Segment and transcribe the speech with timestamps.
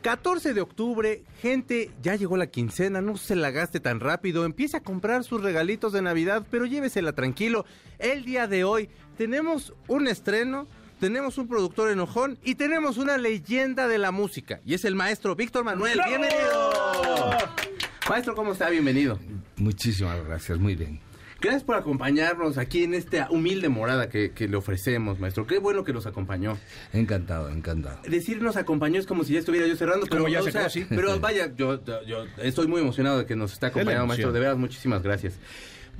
[0.00, 1.22] 14 de octubre.
[1.40, 3.00] Gente, ya llegó la quincena.
[3.00, 4.44] No se la gaste tan rápido.
[4.44, 7.64] Empiece a comprar sus regalitos de Navidad, pero llévesela tranquilo.
[7.98, 10.66] El día de hoy tenemos un estreno.
[10.98, 14.60] Tenemos un productor enojón y tenemos una leyenda de la música.
[14.66, 15.98] Y es el maestro Víctor Manuel.
[16.06, 16.70] ¡Bienvenido!
[18.08, 18.68] Maestro, ¿cómo está?
[18.68, 19.18] Bienvenido.
[19.56, 21.00] Muchísimas gracias, muy bien.
[21.40, 25.46] Gracias por acompañarnos aquí en esta humilde morada que, que, le ofrecemos, maestro.
[25.46, 26.58] Qué bueno que nos acompañó.
[26.92, 27.98] Encantado, encantado.
[28.06, 30.06] Decir nos acompañó es como si ya estuviera yo cerrando.
[30.06, 30.84] Como pero, ya o se sea, sí.
[30.88, 34.32] Pero vaya, yo, yo estoy muy emocionado de que nos está acompañando, maestro.
[34.32, 35.38] De verdad, muchísimas gracias.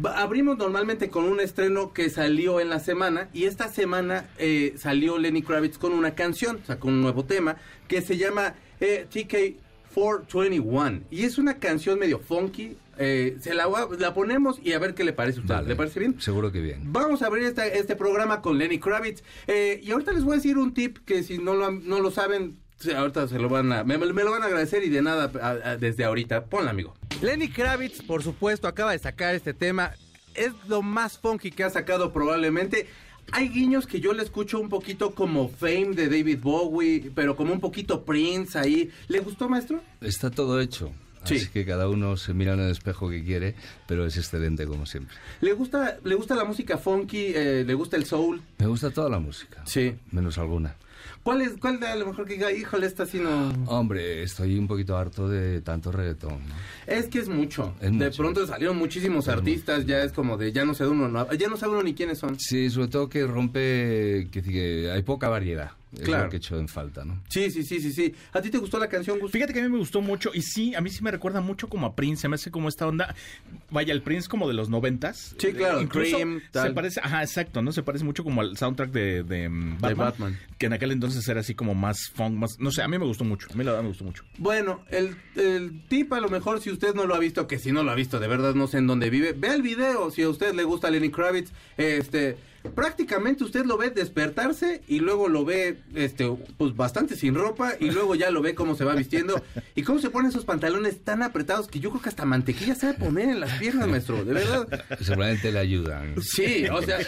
[0.05, 5.18] Abrimos normalmente con un estreno que salió en la semana y esta semana eh, salió
[5.18, 9.61] Lenny Kravitz con una canción, sacó un nuevo tema que se llama eh, TK
[9.95, 12.77] 421 y es una canción medio funky.
[13.02, 13.66] Eh, se la,
[13.98, 15.54] la, ponemos y a ver qué le parece a usted.
[15.54, 16.20] Vale, ¿Le parece bien?
[16.20, 16.93] Seguro que bien.
[16.93, 19.23] Vamos a abrir este, este programa con Lenny Kravitz.
[19.46, 22.10] Eh, y ahorita les voy a decir un tip que si no lo, no lo
[22.10, 22.59] saben,
[22.95, 25.71] ahorita se lo van a, me, me lo van a agradecer y de nada a,
[25.71, 26.45] a, desde ahorita.
[26.45, 26.95] Ponla, amigo.
[27.23, 29.93] Lenny Kravitz, por supuesto, acaba de sacar este tema.
[30.34, 32.87] Es lo más funky que ha sacado probablemente.
[33.32, 37.54] Hay guiños que yo le escucho un poquito como Fame de David Bowie, pero como
[37.54, 38.90] un poquito Prince ahí.
[39.09, 39.80] ¿Le gustó, maestro?
[40.02, 40.93] Está todo hecho.
[41.24, 41.37] Sí.
[41.37, 43.54] Así que cada uno se mira en el espejo que quiere,
[43.87, 45.16] pero es excelente como siempre.
[45.40, 47.32] ¿Le gusta, le gusta la música funky?
[47.35, 48.40] Eh, ¿Le gusta el soul?
[48.59, 49.62] Me gusta toda la música.
[49.66, 49.95] Sí.
[50.12, 50.77] Menos alguna.
[51.23, 53.52] ¿Cuál es, cuál de a lo mejor que diga, híjole, esta sí no...
[53.66, 56.38] Hombre, estoy un poquito harto de tanto reggaetón.
[56.49, 56.54] ¿no?
[56.87, 57.74] Es que es mucho.
[57.80, 58.23] Es de mucho.
[58.23, 61.49] pronto salieron muchísimos Es artistas, ya es como de, ya no sé uno, no- ya
[61.49, 62.38] no sabe uno ni quiénes son.
[62.40, 65.72] Sí, sobre todo que rompe, que, que hay poca variedad.
[65.93, 66.25] Es Claro.
[66.25, 67.21] lo que he hecho en falta, ¿no?
[67.28, 68.15] Sí, sí, sí, sí, sí.
[68.33, 69.33] ¿A ti te gustó la canción, Gus?
[69.33, 71.69] Fíjate que a mí me gustó mucho y sí, a mí sí me recuerda mucho
[71.69, 73.15] como a Prince, se me hace como esta onda,
[73.71, 75.34] vaya, el Prince como de los noventas.
[75.39, 77.73] Sí, claro, Incluso Cream, se parece, ajá, exacto, ¿no?
[77.73, 81.27] Se parece mucho como al soundtrack de, de, mm, De Batman, que en aquel entonces
[81.28, 83.65] era así como más funk, más, no sé, a mí me gustó mucho, a mí
[83.65, 84.25] la verdad me gustó mucho.
[84.39, 87.72] Bueno, el, el tip a lo mejor si usted no lo ha visto, que si
[87.72, 90.22] no lo ha visto, de verdad no sé en dónde vive, vea el video, si
[90.22, 92.37] a usted le gusta Lenny Kravitz, este,
[92.75, 97.91] prácticamente usted lo ve despertarse y luego lo ve, este, pues bastante sin ropa y
[97.91, 99.43] luego ya lo ve cómo se va vistiendo
[99.75, 102.94] y cómo se ponen esos pantalones tan apretados que yo creo que hasta mantequilla sabe
[102.94, 104.84] poner en las piernas, maestro, de verdad.
[105.00, 106.15] Seguramente le ayudan.
[106.22, 106.98] Sí, o sea,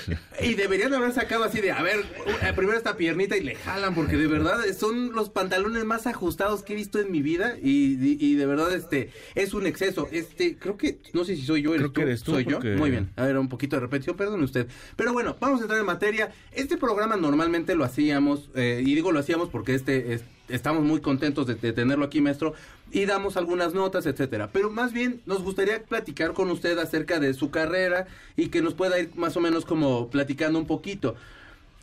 [0.42, 2.00] y deberían haber sacado así de, a ver,
[2.42, 6.62] eh, primero esta piernita y le jalan, porque de verdad son los pantalones más ajustados
[6.62, 10.08] que he visto en mi vida y, y- y de verdad este es un exceso.
[10.12, 12.60] Este, creo que, no sé si soy yo, Creo que eres tú, soy yo.
[12.60, 14.66] Muy bien, a ver, un poquito de repetición, perdone usted.
[14.96, 16.32] Pero bueno, vamos a entrar en materia.
[16.52, 21.00] Este programa normalmente lo hacíamos, eh, y digo lo hacíamos porque este es- estamos muy
[21.00, 22.54] contentos de, de tenerlo aquí, maestro,
[22.90, 24.50] y damos algunas notas, etcétera.
[24.52, 28.74] Pero más bien nos gustaría platicar con usted acerca de su carrera y que nos
[28.74, 31.14] pueda ir más o menos como platicando un poquito.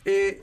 [0.04, 0.42] Eh,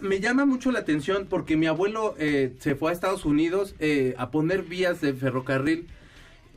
[0.00, 4.14] me llama mucho la atención porque mi abuelo eh, se fue a Estados Unidos eh,
[4.18, 5.86] a poner vías de ferrocarril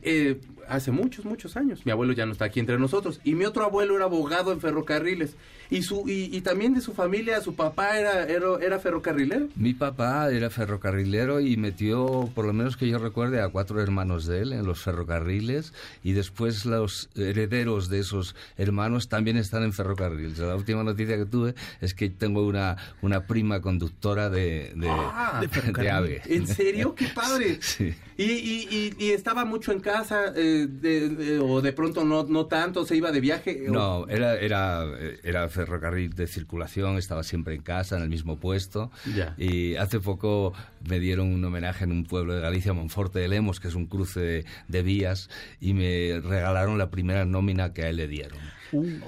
[0.02, 1.84] eh, hace muchos, muchos años.
[1.84, 3.20] Mi abuelo ya no está aquí entre nosotros.
[3.24, 5.36] Y mi otro abuelo era abogado en ferrocarriles.
[5.70, 9.46] Y, su, y, y también de su familia, su papá era, era, era ferrocarrilero.
[9.54, 14.26] Mi papá era ferrocarrilero y metió, por lo menos que yo recuerde, a cuatro hermanos
[14.26, 15.72] de él en los ferrocarriles
[16.02, 20.38] y después los herederos de esos hermanos también están en ferrocarriles.
[20.38, 25.40] La última noticia que tuve es que tengo una, una prima conductora de, de, Ah,
[25.40, 26.22] de- de AVE.
[26.26, 26.94] ¿En serio?
[26.96, 27.58] ¡Qué padre!
[27.62, 27.94] Sí.
[28.16, 32.46] Y, y, y, y estaba mucho en casa, eh, de- o de pronto no, no
[32.46, 33.66] tanto, se iba de viaje.
[33.68, 34.84] o- No, era, era,
[35.22, 38.90] era ferrocarril de circulación, estaba siempre en casa, en el mismo puesto.
[39.36, 40.52] Y hace poco
[40.88, 43.86] me dieron un homenaje en un pueblo de Galicia, Monforte de Lemos, que es un
[43.86, 45.28] cruce de, de vías,
[45.60, 48.38] y me regalaron la primera nómina que a él le dieron.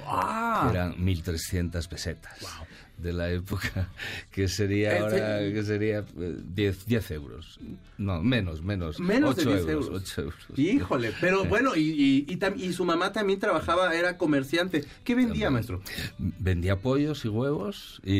[0.06, 0.68] Ah.
[0.70, 2.38] que eran 1.300 pesetas.
[3.02, 3.88] De la época,
[4.30, 7.58] que sería Ese- ahora, que sería eh, 10, 10 euros.
[7.98, 9.00] No, menos, menos.
[9.00, 9.88] Menos de 8 10 euros.
[9.92, 10.36] 8 euros.
[10.58, 14.84] Híjole, pero bueno, y, y, y, tam- y su mamá también trabajaba, era comerciante.
[15.04, 15.82] ¿Qué vendía, maestro?
[16.18, 18.12] Vendía pollos y huevos y,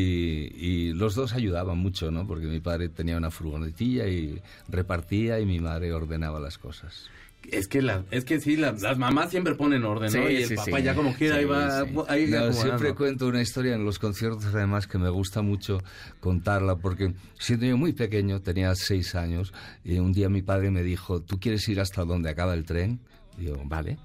[0.55, 2.27] y los dos ayudaban mucho, ¿no?
[2.27, 7.09] Porque mi padre tenía una furgonetilla y repartía y mi madre ordenaba las cosas.
[7.51, 10.27] Es que, la, es que sí, la- las mamás siempre ponen orden, ¿no?
[10.27, 10.83] Sí, y el sí, papá sí.
[10.83, 11.95] ya como quiera ahí va, sí.
[12.07, 15.79] ahí No, siempre cuento una historia en los conciertos, además, que me gusta mucho
[16.19, 19.53] contarla, porque siendo yo muy pequeño, tenía seis años,
[19.83, 22.99] y un día mi padre me dijo, ¿tú quieres ir hasta donde acaba el tren?
[23.37, 23.97] Y yo, vale.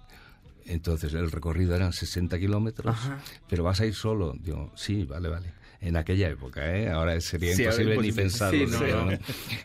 [0.67, 2.97] Entonces el recorrido eran 60 kilómetros,
[3.49, 4.35] pero vas a ir solo.
[4.39, 6.91] Digo, sí, vale, vale en aquella época, ¿eh?
[6.91, 8.67] ahora sería imposible ni pensarlo.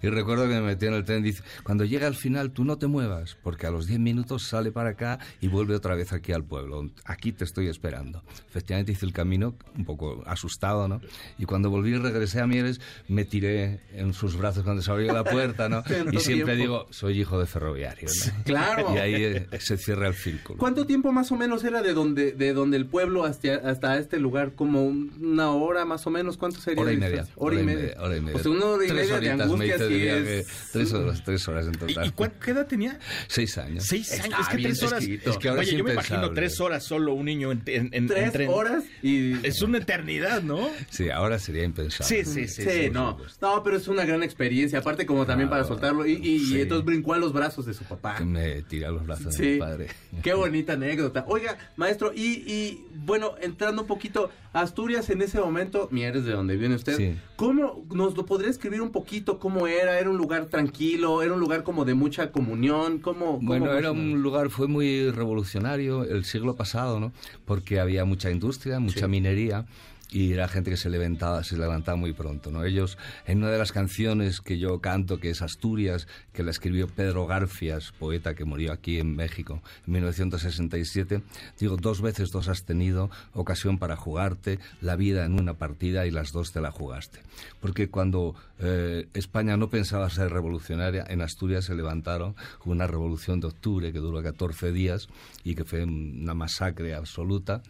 [0.01, 2.63] Y recuerdo que me metí en el tren y dice, cuando llega al final tú
[2.63, 6.13] no te muevas, porque a los 10 minutos sale para acá y vuelve otra vez
[6.13, 6.89] aquí al pueblo.
[7.05, 8.23] Aquí te estoy esperando.
[8.47, 11.01] Efectivamente hice el camino un poco asustado, ¿no?
[11.39, 15.13] Y cuando volví y regresé a Mieres, me tiré en sus brazos cuando se abrió
[15.13, 15.83] la puerta, ¿no?
[16.11, 18.07] y siempre digo, soy hijo de ferroviario,
[18.43, 18.93] Claro.
[18.93, 20.59] Y ahí eh, se cierra el círculo.
[20.59, 24.19] ¿Cuánto tiempo más o menos era de donde, de donde el pueblo hasta, hasta este
[24.19, 24.53] lugar?
[24.53, 26.37] ¿Como una hora más o menos?
[26.37, 26.81] ¿Cuánto sería?
[26.81, 27.27] Hora y media.
[27.35, 27.95] Hora, y media.
[27.99, 28.33] Hora y media.
[28.33, 30.47] Pues una hora y media de angustia sí es...
[30.71, 32.07] Tres horas, tres horas en total.
[32.07, 32.11] ¿Y,
[32.43, 32.99] qué edad tenía?
[33.27, 33.85] Seis años.
[33.85, 34.39] Seis años.
[34.39, 35.03] es que tres horas...
[35.03, 38.49] Es que ahora Oye, yo me imagino tres horas solo un niño en, en, ¿Tres
[38.49, 38.83] horas?
[39.01, 39.45] Y...
[39.45, 40.69] Es una eternidad, ¿no?
[40.89, 42.23] Sí, ahora sería impensable.
[42.23, 42.63] Sí, sí, sí.
[42.63, 43.17] Sí, no.
[43.41, 44.79] No, pero es una gran experiencia.
[44.79, 46.05] Aparte como también para soltarlo.
[46.05, 48.19] Y, y, entonces brincó a los brazos de su papá.
[48.19, 49.87] Me tiró a los brazos de mi padre.
[50.21, 51.25] Qué bonita anécdota.
[51.27, 56.57] Oiga, maestro, y, y bueno, entrando un poquito, Asturias en ese momento, Mieres de donde
[56.57, 59.99] viene usted, ¿cómo nos lo podría escribir un poquito cómo era?
[59.99, 61.21] ¿Era un lugar tranquilo?
[61.21, 62.97] ¿Era un lugar como de mucha comunión?
[62.97, 67.13] ¿Cómo, bueno, era un lugar, fue muy revolucionario el siglo pasado, ¿no?
[67.45, 69.67] Porque había mucha industria, mucha minería
[70.13, 72.51] y era gente que se levantaba, se levantaba muy pronto.
[72.51, 72.63] ¿no?
[72.63, 76.87] Ellos, en una de las canciones que yo canto, que es Asturias, que la escribió
[76.87, 81.23] Pedro Garfias, poeta que murió aquí en México en 1967,
[81.59, 86.11] digo, dos veces dos has tenido ocasión para jugarte la vida en una partida y
[86.11, 87.19] las dos te la jugaste.
[87.59, 93.47] Porque cuando eh, España no pensaba ser revolucionaria, en Asturias se levantaron una revolución de
[93.47, 95.07] octubre que duró 14 días
[95.43, 97.63] y que fue una masacre absoluta,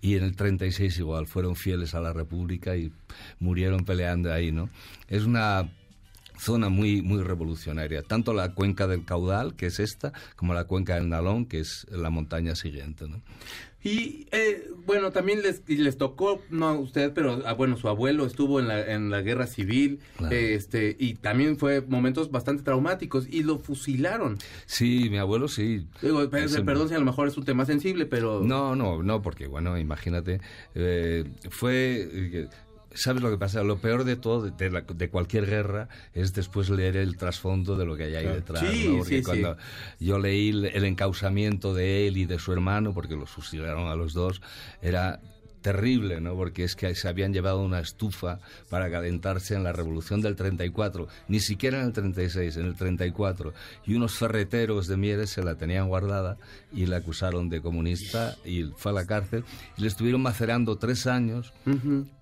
[0.00, 2.92] y en el 36 igual fueron fieles a la República y
[3.40, 4.68] murieron peleando ahí, ¿no?
[5.08, 5.68] Es una
[6.38, 10.94] zona muy, muy revolucionaria, tanto la cuenca del caudal, que es esta, como la cuenca
[10.94, 13.20] del Nalón, que es la montaña siguiente, ¿no?
[13.82, 18.26] Y eh, bueno, también les, les tocó, no a usted, pero ah, bueno, su abuelo
[18.26, 20.00] estuvo en la, en la guerra civil,
[20.30, 24.36] este, y también fue momentos bastante traumáticos, y lo fusilaron.
[24.66, 25.86] Sí, mi abuelo sí.
[26.02, 28.42] Digo, perdón si a lo mejor es un tema sensible, pero...
[28.42, 30.40] No, no, no, porque bueno, imagínate,
[30.74, 32.48] eh, fue...
[32.98, 33.62] ¿Sabes lo que pasa?
[33.62, 38.04] Lo peor de todo, de, cualquier guerra, es después leer el trasfondo de lo que
[38.04, 38.60] hay ahí detrás.
[38.60, 39.56] Sí, sí, cuando
[40.00, 44.14] yo leí el encausamiento de él y de su hermano, porque los fusilaron a los
[44.14, 44.42] dos,
[44.82, 45.20] era
[45.60, 46.34] terrible, ¿no?
[46.34, 51.08] Porque es que se habían llevado una estufa para calentarse en la Revolución del 34,
[51.28, 53.52] ni siquiera en el 36, en el 34,
[53.86, 56.38] y unos ferreteros de Mieres se la tenían guardada
[56.72, 59.44] y la acusaron de comunista y fue a la cárcel
[59.76, 61.52] y le estuvieron macerando tres años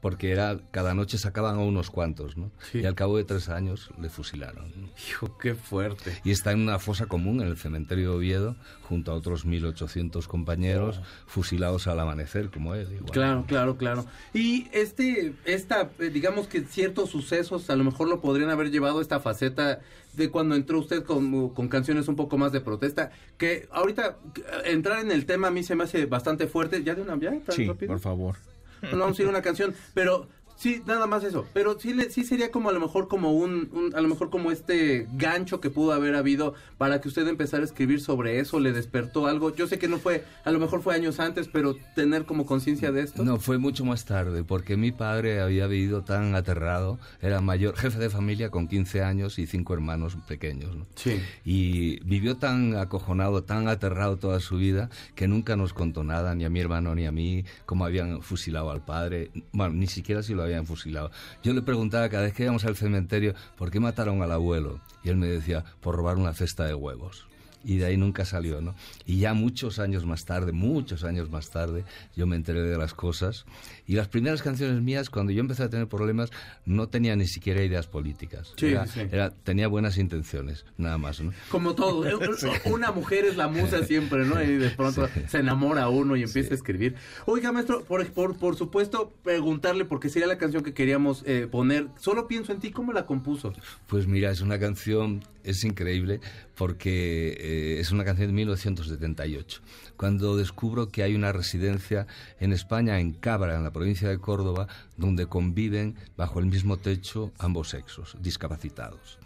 [0.01, 2.51] porque era cada noche sacaban a unos cuantos, ¿no?
[2.73, 4.73] Y al cabo de tres años le fusilaron.
[5.09, 6.21] Hijo, qué fuerte.
[6.25, 10.27] Y está en una fosa común en el cementerio de Oviedo junto a otros 1.800
[10.27, 12.93] compañeros fusilados al amanecer como él.
[12.93, 13.11] Igual.
[13.13, 14.07] Claro, claro, claro.
[14.33, 18.99] Y este, esta, eh, digamos que ciertos sucesos a lo mejor lo podrían haber llevado
[18.99, 19.81] a esta faceta
[20.15, 24.17] de cuando entró usted con, con, canciones un poco más de protesta, que ahorita
[24.65, 26.83] entrar en el tema a mí se me hace bastante fuerte.
[26.83, 27.35] ¿Ya de una ya?
[27.51, 28.37] sí, por favor.
[28.83, 31.47] No vamos a ir a una canción, pero Sí, nada más eso.
[31.53, 35.07] Pero sí, sí sería como a lo mejor como un, a lo mejor como este
[35.13, 39.27] gancho que pudo haber habido para que usted empezara a escribir sobre eso, le despertó
[39.27, 39.55] algo.
[39.55, 42.91] Yo sé que no fue, a lo mejor fue años antes, pero tener como conciencia
[42.91, 43.23] de esto.
[43.23, 47.99] No, fue mucho más tarde, porque mi padre había vivido tan aterrado, era mayor, jefe
[47.99, 50.75] de familia con 15 años y cinco hermanos pequeños.
[50.95, 51.21] Sí.
[51.45, 56.45] Y vivió tan acojonado, tan aterrado toda su vida, que nunca nos contó nada, ni
[56.45, 59.31] a mi hermano ni a mí, cómo habían fusilado al padre.
[59.53, 61.11] Bueno, ni siquiera si lo habían fusilado.
[61.43, 64.81] Yo le preguntaba cada vez que íbamos al cementerio, ¿por qué mataron al abuelo?
[65.05, 67.27] Y él me decía, por robar una cesta de huevos
[67.67, 68.77] y de ahí nunca salió, ¿no?
[69.07, 72.95] Y ya muchos años más tarde, muchos años más tarde, yo me enteré de las
[72.95, 73.45] cosas.
[73.89, 76.31] Y las primeras canciones mías, cuando yo empecé a tener problemas,
[76.65, 78.55] no tenía ni siquiera ideas políticas.
[78.57, 78.75] Sí,
[79.11, 81.33] era, tenía buenas intenciones, nada más, ¿no?
[81.51, 82.07] Como todo.
[82.07, 82.15] ¿eh?
[82.67, 84.41] Una mujer es la musa siempre, ¿no?
[84.41, 86.95] Y de pronto se enamora uno y empieza a escribir.
[87.25, 91.89] Oiga, maestro, por, por, por, supuesto, preguntarle, porque sería la canción que queríamos eh, poner.
[91.99, 93.53] Solo pienso en ti, ¿cómo la compuso?
[93.89, 96.21] Pues mira, es una canción, es increíble,
[96.57, 97.37] porque...
[97.39, 99.61] Eh, es una canción de 1978,
[99.97, 102.07] cuando descubro que hay una residencia
[102.41, 107.33] en España, en Cabra, en la provincia de Córdoba, donde conviven bajo el mismo techo
[107.39, 109.19] ambos sexos, discapacitados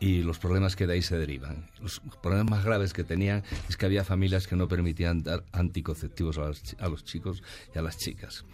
[0.00, 1.68] y los problemas que de ahí se derivan.
[1.80, 6.38] Los problemas más graves que tenían es que había familias que no permitían dar anticonceptivos
[6.38, 7.42] a los, chicos
[7.74, 8.44] y a las chicas.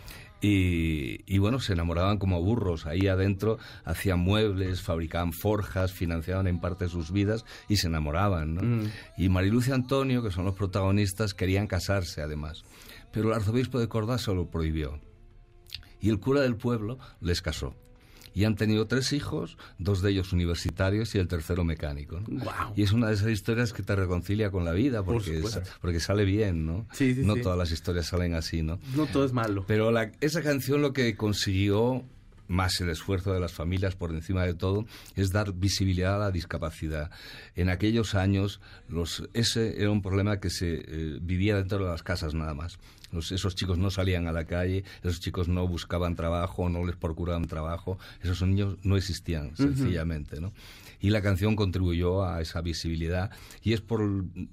[0.46, 2.84] Y, y, bueno, se enamoraban como burros.
[2.84, 8.54] Ahí adentro hacían muebles, fabricaban forjas, financiaban en parte sus vidas y se enamoraban.
[8.54, 8.62] ¿no?
[8.62, 8.90] Mm.
[9.16, 12.62] Y Mariluz y Antonio, que son los protagonistas, querían casarse además.
[13.10, 15.00] Pero el arzobispo de Córdoba se lo prohibió.
[15.98, 17.74] Y el cura del pueblo les casó
[18.34, 22.20] y han tenido tres hijos, dos de ellos universitarios y el tercero mecánico.
[22.26, 22.42] ¿no?
[22.44, 22.72] Guau.
[22.76, 25.64] Y es una de esas historias que te reconcilia con la vida Por porque, supuesto.
[25.64, 26.86] sa- porque sale bien, ¿no?
[26.92, 27.42] Sí, sí, no sí.
[27.42, 28.78] todas las historias salen así, ¿no?
[28.96, 29.64] No todo es malo.
[29.68, 32.02] Pero la- esa canción lo que consiguió,
[32.48, 34.86] más el esfuerzo de las familias por encima de todo,
[35.16, 37.10] es dar visibilidad a la discapacidad.
[37.56, 42.02] En aquellos años, los, ese era un problema que se eh, vivía dentro de las
[42.02, 42.78] casas nada más.
[43.12, 46.96] Los- esos chicos no salían a la calle, esos chicos no buscaban trabajo, no les
[46.96, 50.52] procuraban trabajo, esos niños no existían, sencillamente, ¿no?
[51.00, 53.30] Y la canción contribuyó a esa visibilidad
[53.62, 54.00] y es por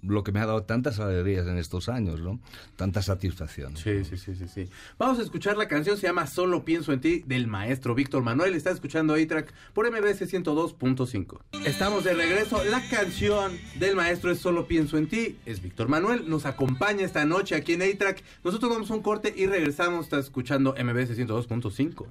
[0.01, 2.39] lo que me ha dado tantas alegrías en estos años, ¿no?
[2.75, 3.77] Tanta satisfacción.
[3.77, 4.69] Sí, sí, sí, sí, sí.
[4.97, 8.53] Vamos a escuchar la canción, se llama Solo pienso en ti, del maestro Víctor Manuel.
[8.53, 11.39] Está escuchando A-Track por MBS 102.5.
[11.65, 12.63] Estamos de regreso.
[12.65, 15.37] La canción del maestro es Solo pienso en ti.
[15.45, 16.29] Es Víctor Manuel.
[16.29, 18.23] Nos acompaña esta noche aquí en A-Track.
[18.43, 20.05] Nosotros damos un corte y regresamos.
[20.05, 22.05] Está escuchando MBS 102.5.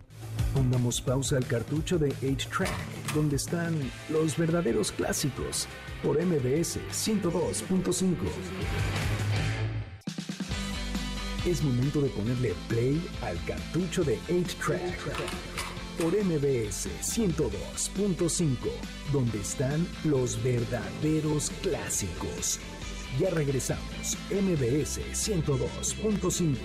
[0.54, 3.78] Pongamos pausa al cartucho de 8-Track, donde están
[4.10, 5.66] los verdaderos clásicos,
[6.02, 8.14] por MBS 102.5.
[11.46, 14.98] Es momento de ponerle play al cartucho de 8-Track,
[15.98, 18.56] por MBS 102.5,
[19.12, 22.60] donde están los verdaderos clásicos.
[23.18, 26.56] Ya regresamos, MBS 102.5.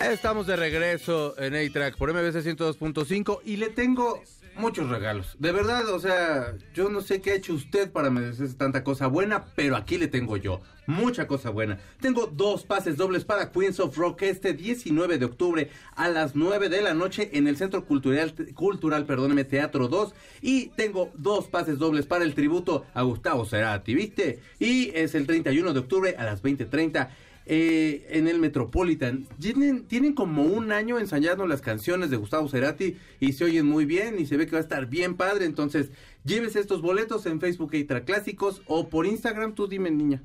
[0.00, 4.22] Estamos de regreso en A-Track por MBC 102.5 y le tengo
[4.58, 5.36] muchos regalos.
[5.38, 9.06] De verdad, o sea, yo no sé qué ha hecho usted para merecerse tanta cosa
[9.06, 11.78] buena, pero aquí le tengo yo mucha cosa buena.
[12.00, 16.70] Tengo dos pases dobles para Queens of Rock este 19 de octubre a las 9
[16.70, 20.14] de la noche en el Centro Cultural, Cultural perdóneme, Teatro 2.
[20.40, 24.40] Y tengo dos pases dobles para el tributo a Gustavo Cerati, ¿viste?
[24.58, 27.08] Y es el 31 de octubre a las 20.30
[27.50, 29.26] eh, en el Metropolitan.
[29.40, 33.86] Tienen, tienen como un año ensayando las canciones de Gustavo Cerati y se oyen muy
[33.86, 35.46] bien y se ve que va a estar bien padre.
[35.46, 35.90] Entonces,
[36.24, 39.54] llévese estos boletos en Facebook Eitra Clásicos o por Instagram.
[39.54, 40.22] Tú dime, niña.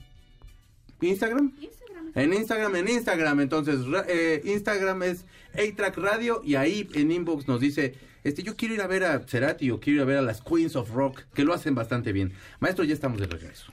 [0.99, 1.53] ¿Instagram?
[1.61, 2.11] Instagram.
[2.13, 3.39] En Instagram, en Instagram.
[3.39, 8.73] Entonces, eh, Instagram es A-Track Radio y ahí en inbox nos dice, este, yo quiero
[8.73, 11.21] ir a ver a Cerati o quiero ir a ver a las Queens of Rock,
[11.33, 12.33] que lo hacen bastante bien.
[12.59, 13.71] Maestro, ya estamos de regreso.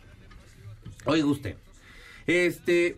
[1.05, 1.57] Oiga usted,
[2.29, 2.97] este,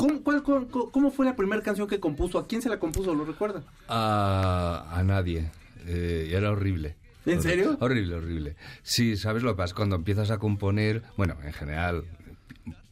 [0.00, 2.38] ¿cómo, cuál- cuál- cómo fue la primera canción que compuso?
[2.38, 3.14] ¿A quién se la compuso?
[3.14, 3.62] ¿Lo recuerda?
[3.88, 5.50] A, a nadie.
[5.86, 6.96] Eh, era horrible.
[7.26, 7.76] ¿En serio?
[7.80, 8.56] Horrible, horrible.
[8.82, 9.74] Sí, ¿sabes lo que pasa?
[9.74, 12.04] Cuando empiezas a componer, bueno, en general,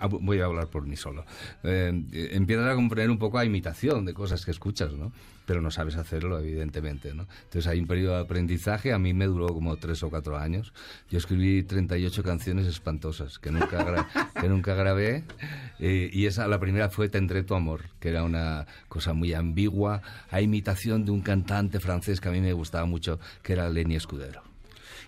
[0.09, 1.25] voy a hablar por mí solo,
[1.63, 5.13] Eh, empiezas a componer un poco a imitación de cosas que escuchas, ¿no?
[5.47, 7.27] Pero no sabes hacerlo, evidentemente, ¿no?
[7.45, 10.73] Entonces hay un periodo de aprendizaje, a mí me duró como tres o cuatro años.
[11.11, 14.07] Yo escribí 38 canciones espantosas que nunca,
[14.41, 15.25] que nunca grabé
[15.79, 20.03] eh, y esa, la primera fue Tendré tu amor, que era una cosa muy ambigua,
[20.31, 23.97] a imitación de un cantante francés que a mí me gustaba mucho, que era Lenny
[23.97, 24.48] Escudero.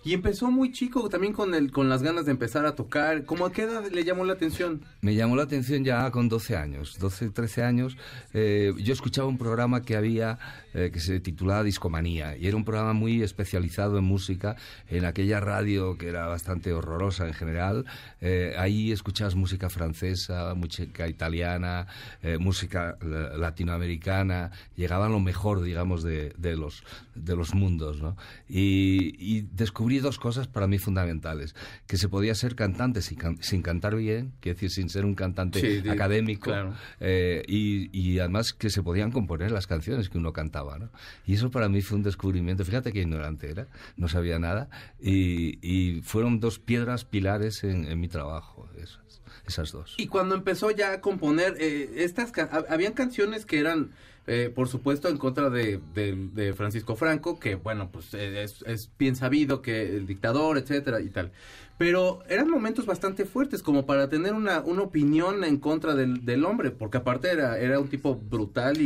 [0.03, 3.23] Y empezó muy chico también con, el, con las ganas de empezar a tocar.
[3.25, 4.81] ¿Cómo a qué edad le llamó la atención?
[5.01, 7.97] Me llamó la atención ya con 12 años, 12, 13 años.
[8.33, 10.39] eh, yo escuchaba un programa que había
[10.73, 14.55] eh, que se titulaba Discomanía y era un programa muy especializado en música,
[14.89, 17.85] en aquella radio que era bastante horrorosa en general.
[18.21, 21.85] eh, ahí escuchabas música francesa, música italiana,
[22.23, 28.01] eh, música eh, latinoamericana, llegaba lo mejor, digamos, de, de los, de los mundos.
[28.01, 28.17] ¿no?
[28.49, 31.55] Y, y descubrí dos cosas para mí fundamentales,
[31.87, 35.15] que se podía ser cantante sin, can- sin cantar bien, quiero decir, sin ser un
[35.15, 36.73] cantante Sí, académico, claro.
[36.99, 40.77] eh, y, y además que se podían componer las canciones que uno cantaba.
[40.79, 40.89] ¿no?
[41.25, 43.67] Y eso para mí fue un descubrimiento, fíjate qué ignorante era,
[43.97, 44.69] no sabía nada,
[44.99, 49.95] y, y fueron dos piedras pilares en, en mi trabajo, esas, esas dos.
[49.97, 53.91] Y cuando empezó ya a componer, eh, estas ca- ha- habían canciones que eran,
[54.27, 58.63] eh, por supuesto, en contra de, de- de Francisco Franco, que bueno, pues eh, es,
[58.67, 61.31] es bien sabido que el dictador, etcétera y tal.
[61.77, 66.45] Pero eran momentos bastante fuertes como para tener una, una opinión en contra del, del
[66.45, 68.83] hombre, porque aparte era, era un tipo brutal y...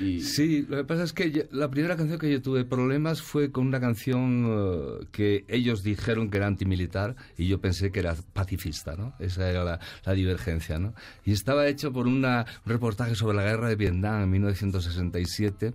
[0.00, 2.64] y- y- Sí, lo que pasa es que yo- la primera canción que yo tuve
[2.64, 7.92] problemas fue con una canción eh, que ellos dijeron que era antimilitar y yo pensé
[7.92, 9.12] que era pacifista, ¿no?
[9.18, 10.94] Esa era la, la divergencia, ¿no?
[11.26, 14.30] Y estaba hecho por una, un reportaje sobre la guerra de Vietnam en
[14.70, 15.74] 1967,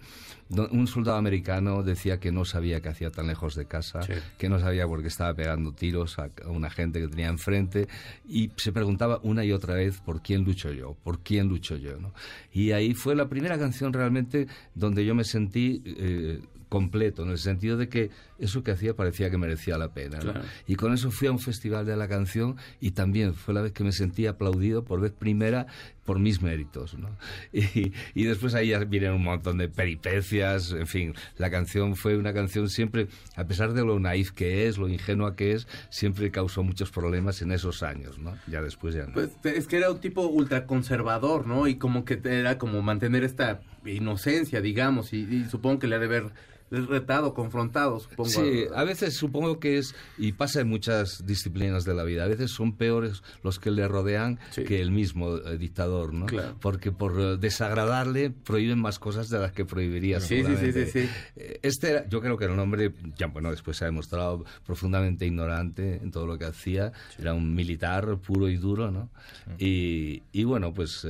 [0.50, 4.00] un soldado americano decía que no sabía qué hacía tan lejos de casa,
[4.38, 7.88] que no sabía por qué estaba pegando tiros a una gente que tenía enfrente
[8.28, 11.98] y se preguntaba una y otra vez por quién lucho yo, por quién lucho yo.
[12.00, 12.14] ¿no?
[12.52, 17.38] Y ahí fue la primera canción realmente donde yo me sentí eh, completo, en el
[17.38, 20.20] sentido de que eso que hacía parecía que merecía la pena.
[20.68, 23.72] Y con eso fui a un festival de la canción y también fue la vez
[23.72, 25.68] que me sentí aplaudido por vez primera
[26.06, 26.94] por mis méritos.
[26.98, 27.10] ¿no?
[28.14, 32.34] Y, después ahí ya vinieron un montón de peripecias, en fin, la canción fue una
[32.34, 36.64] canción siempre, a pesar de lo naif que es, lo ingenua que es, siempre causó
[36.64, 38.38] muchos problemas en esos años, ¿no?
[38.48, 39.14] Ya después ya no.
[39.14, 41.68] Pues es que era un tipo ultraconservador, ¿no?
[41.68, 46.00] Y como que era como mantener esta inocencia, digamos, y, y supongo que le ha
[46.00, 46.32] de ver
[46.72, 48.30] retado, confrontado, supongo.
[48.30, 52.28] Sí, a veces supongo que es, y pasa en muchas disciplinas de la vida, a
[52.28, 56.26] veces son peores los que le rodean que el mismo eh, dictador, ¿no?
[56.62, 60.20] Porque por eh, desagradarle prohíben más cosas de las que prohibiría.
[60.20, 63.52] Sí, sí, sí, sí, eh, Este era, yo creo que era un hombre, ya bueno,
[63.52, 68.50] después se ha demostrado profundamente ignorante en todo lo que hacía, era un militar puro
[68.50, 69.10] y duro, ¿no?
[69.60, 71.08] Y, y, bueno, pues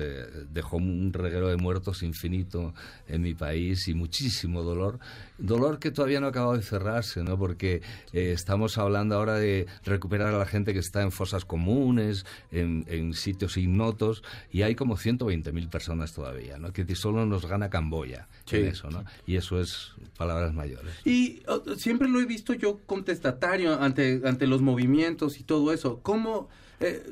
[0.51, 2.73] dejó un reguero de muertos infinito
[3.07, 4.99] en mi país y muchísimo dolor
[5.37, 7.37] dolor que todavía no ha acabado de cerrarse, ¿no?
[7.37, 7.81] Porque
[8.13, 12.85] eh, estamos hablando ahora de recuperar a la gente que está en fosas comunes, en,
[13.13, 16.73] sitios ignotos, y hay como 120.000 personas todavía, ¿no?
[16.73, 19.03] Que solo nos gana Camboya en eso, ¿no?
[19.25, 20.93] Y eso es palabras mayores.
[21.05, 21.43] Y
[21.77, 25.99] siempre lo he visto yo contestatario ante, ante los movimientos y todo eso.
[26.01, 26.49] ¿Cómo...
[26.79, 27.03] Eh,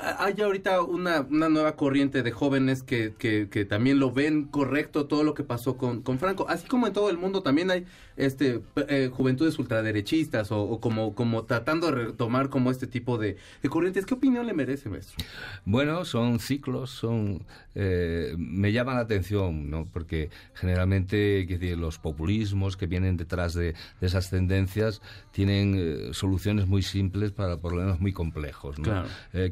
[0.00, 5.06] hay ahorita una, una, nueva corriente de jóvenes que, que, que, también lo ven correcto
[5.06, 6.46] todo lo que pasó con, con Franco.
[6.48, 11.44] Así como en todo el mundo también hay este eh, juventudes ultraderechistas o, como, como
[11.44, 13.36] tratando de retomar como este tipo de,
[13.68, 14.06] corrientes.
[14.06, 15.16] ¿Qué opinión le merece, maestro?
[15.64, 19.86] Bueno, son ciclos, son eh, me llama la atención, ¿no?
[19.92, 25.02] Porque generalmente los populismos que vienen detrás de, esas tendencias
[25.32, 29.04] tienen eh, soluciones muy simples para problemas muy complejos, ¿no?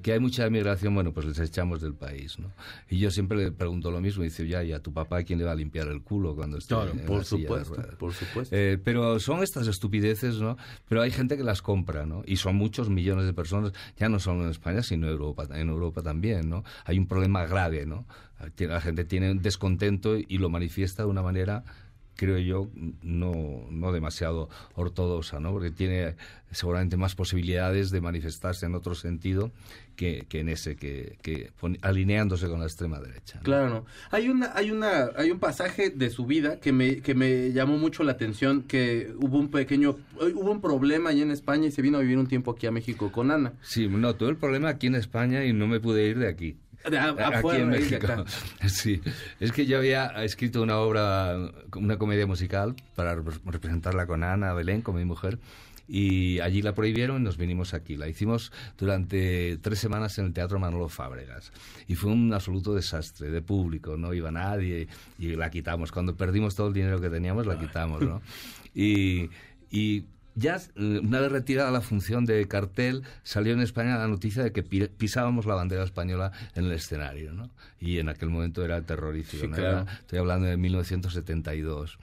[0.02, 2.50] que hay mucha emigración, bueno, pues les echamos del país, ¿no?
[2.88, 5.38] Y yo siempre le pregunto lo mismo, y dice, ya, ¿y a tu papá quién
[5.38, 8.56] le va a limpiar el culo cuando esté claro, por supuesto, por supuesto.
[8.56, 10.56] Eh, pero son estas estupideces, ¿no?
[10.88, 12.22] Pero hay gente que las compra, ¿no?
[12.26, 15.68] Y son muchos millones de personas, ya no solo en España, sino en Europa, en
[15.68, 16.64] Europa también, ¿no?
[16.86, 18.06] Hay un problema grave, ¿no?
[18.58, 21.64] La gente tiene un descontento y lo manifiesta de una manera
[22.16, 22.68] creo yo,
[23.02, 25.52] no, no demasiado ortodoxa, ¿no?
[25.52, 26.14] Porque tiene
[26.50, 29.50] seguramente más posibilidades de manifestarse en otro sentido
[29.96, 31.50] que, que en ese, que, que
[31.82, 33.40] alineándose con la extrema derecha.
[33.42, 33.86] Claro, no.
[34.10, 37.78] Hay, una, hay, una, hay un pasaje de su vida que me, que me llamó
[37.78, 41.82] mucho la atención, que hubo un pequeño, hubo un problema allí en España y se
[41.82, 43.52] vino a vivir un tiempo aquí a México con Ana.
[43.62, 46.56] Sí, no, tuve el problema aquí en España y no me pude ir de aquí.
[46.84, 48.06] Aquí en México.
[48.68, 49.00] Sí,
[49.40, 51.36] es que yo había escrito una obra,
[51.76, 55.38] una comedia musical para representarla con Ana Belén, con mi mujer,
[55.86, 57.96] y allí la prohibieron y nos vinimos aquí.
[57.96, 61.52] La hicimos durante tres semanas en el Teatro Manolo Fábregas
[61.86, 65.92] y fue un absoluto desastre de público, no iba nadie y la quitamos.
[65.92, 68.22] Cuando perdimos todo el dinero que teníamos, la quitamos, ¿no?
[68.74, 69.30] Y,
[69.70, 74.42] y ya eh, una vez retirada la función de cartel, salió en España la noticia
[74.42, 77.50] de que pisábamos la bandera española en el escenario, ¿no?
[77.80, 81.98] Y en aquel momento era terrorífico, estoy hablando de 1972.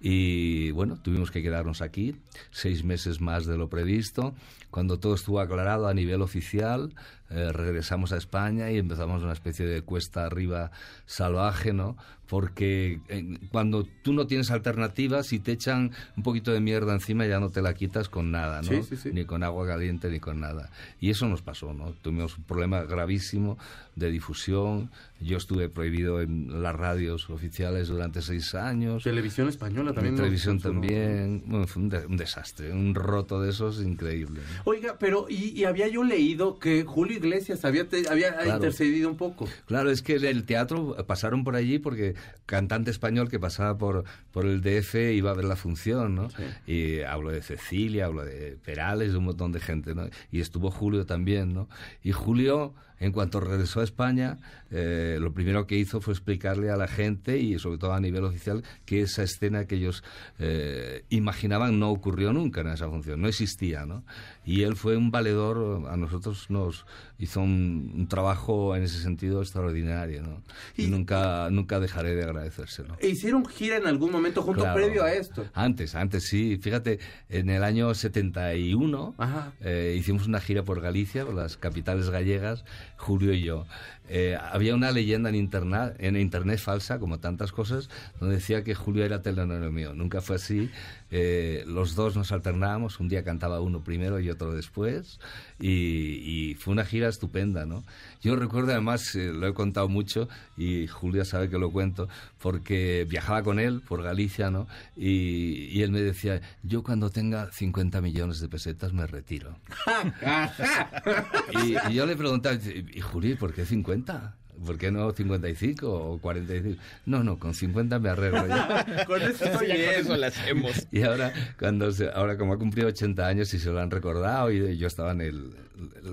[0.00, 2.16] Y bueno, tuvimos que quedarnos aquí
[2.50, 4.34] seis meses más de lo previsto.
[4.70, 6.94] Cuando todo estuvo aclarado a nivel oficial,
[7.30, 10.72] eh, regresamos a España y empezamos una especie de cuesta arriba
[11.06, 11.96] salvaje, ¿no?
[12.26, 17.26] Porque eh, cuando tú no tienes alternativas, si te echan un poquito de mierda encima,
[17.26, 18.70] ya no te la quitas con nada, ¿no?
[19.12, 20.70] Ni con agua caliente ni con nada.
[21.00, 21.92] Y eso nos pasó, ¿no?
[21.92, 23.58] Tuvimos un problema gravísimo
[24.00, 24.90] de difusión.
[25.20, 29.04] Yo estuve prohibido en las radios oficiales durante seis años.
[29.04, 30.16] Televisión española también.
[30.16, 31.44] televisión también.
[31.46, 34.40] Bueno, fue un, desastre, un roto de esos increíble.
[34.64, 39.46] Oiga, pero y, había yo leído que Julio Iglesias había, había intercedido un poco.
[39.66, 42.14] Claro, es que el teatro pasaron por allí porque
[42.46, 46.28] cantante español que pasaba por, por el DF iba a ver la función, ¿no?
[46.66, 50.08] Y hablo de Cecilia, hablo de Perales, de un montón de gente, ¿no?
[50.32, 51.68] Y estuvo Julio también, ¿no?
[52.02, 54.38] Y Julio en cuanto regresó a España,
[54.70, 58.24] eh, lo primero que hizo fue explicarle a la gente y sobre todo a nivel
[58.24, 60.04] oficial que esa escena que ellos
[60.38, 64.04] eh, imaginaban no ocurrió nunca en esa función, no existía, ¿no?
[64.44, 66.84] Y él fue un valedor, a nosotros nos
[67.18, 70.42] hizo un, trabajo en ese sentido extraordinario, ¿no?
[70.76, 72.96] Y, nunca, nunca dejaré de agradecérselo.
[73.00, 75.46] ¿E hicieron gira en algún momento junto previo a esto?
[75.54, 76.58] Antes, antes sí.
[76.60, 79.14] Fíjate, en el año 71
[79.60, 82.64] eh, hicimos una gira por Galicia, por las capitales gallegas,
[83.00, 83.66] Julio y yo.
[84.08, 88.74] Eh, había una leyenda en internet, en internet falsa, como tantas cosas, donde decía que
[88.74, 89.94] Julio era telonero mío.
[89.94, 90.70] Nunca fue así.
[91.10, 93.00] Eh, los dos nos alternábamos.
[93.00, 95.18] Un día cantaba uno primero y otro después.
[95.60, 97.84] Y, fue una gira estupenda, ¿no?
[98.22, 102.08] Yo recuerdo, además, eh, lo he contado mucho y Julio sabe que lo cuento,
[102.40, 104.66] porque viajaba con él por Galicia, ¿no?
[104.96, 109.56] Y, y él me decía, yo cuando tenga 50 millones de pesetas me retiro.
[111.64, 114.36] y, y, yo le preguntaba, ¿y Julio, por qué 50?
[114.64, 116.80] ¿Por qué no 55 o 45?
[117.06, 118.40] No, no, con 50 me arreglo.
[119.06, 119.90] con eso estoy bien.
[119.96, 120.86] Eso lo hacemos.
[120.92, 124.50] Y ahora, cuando se, ahora como ha cumplido 80 años y se lo han recordado,
[124.50, 125.54] y yo estaba en el,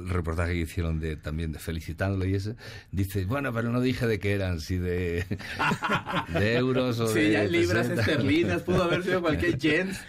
[0.07, 2.55] reportaje que hicieron de, también de felicitándolo y ese,
[2.91, 5.25] dice, bueno, pero no dije de qué eran, si de,
[6.39, 7.31] de euros o sí, de...
[7.31, 9.99] ya libras esterlinas, pudo haber sido cualquier yens.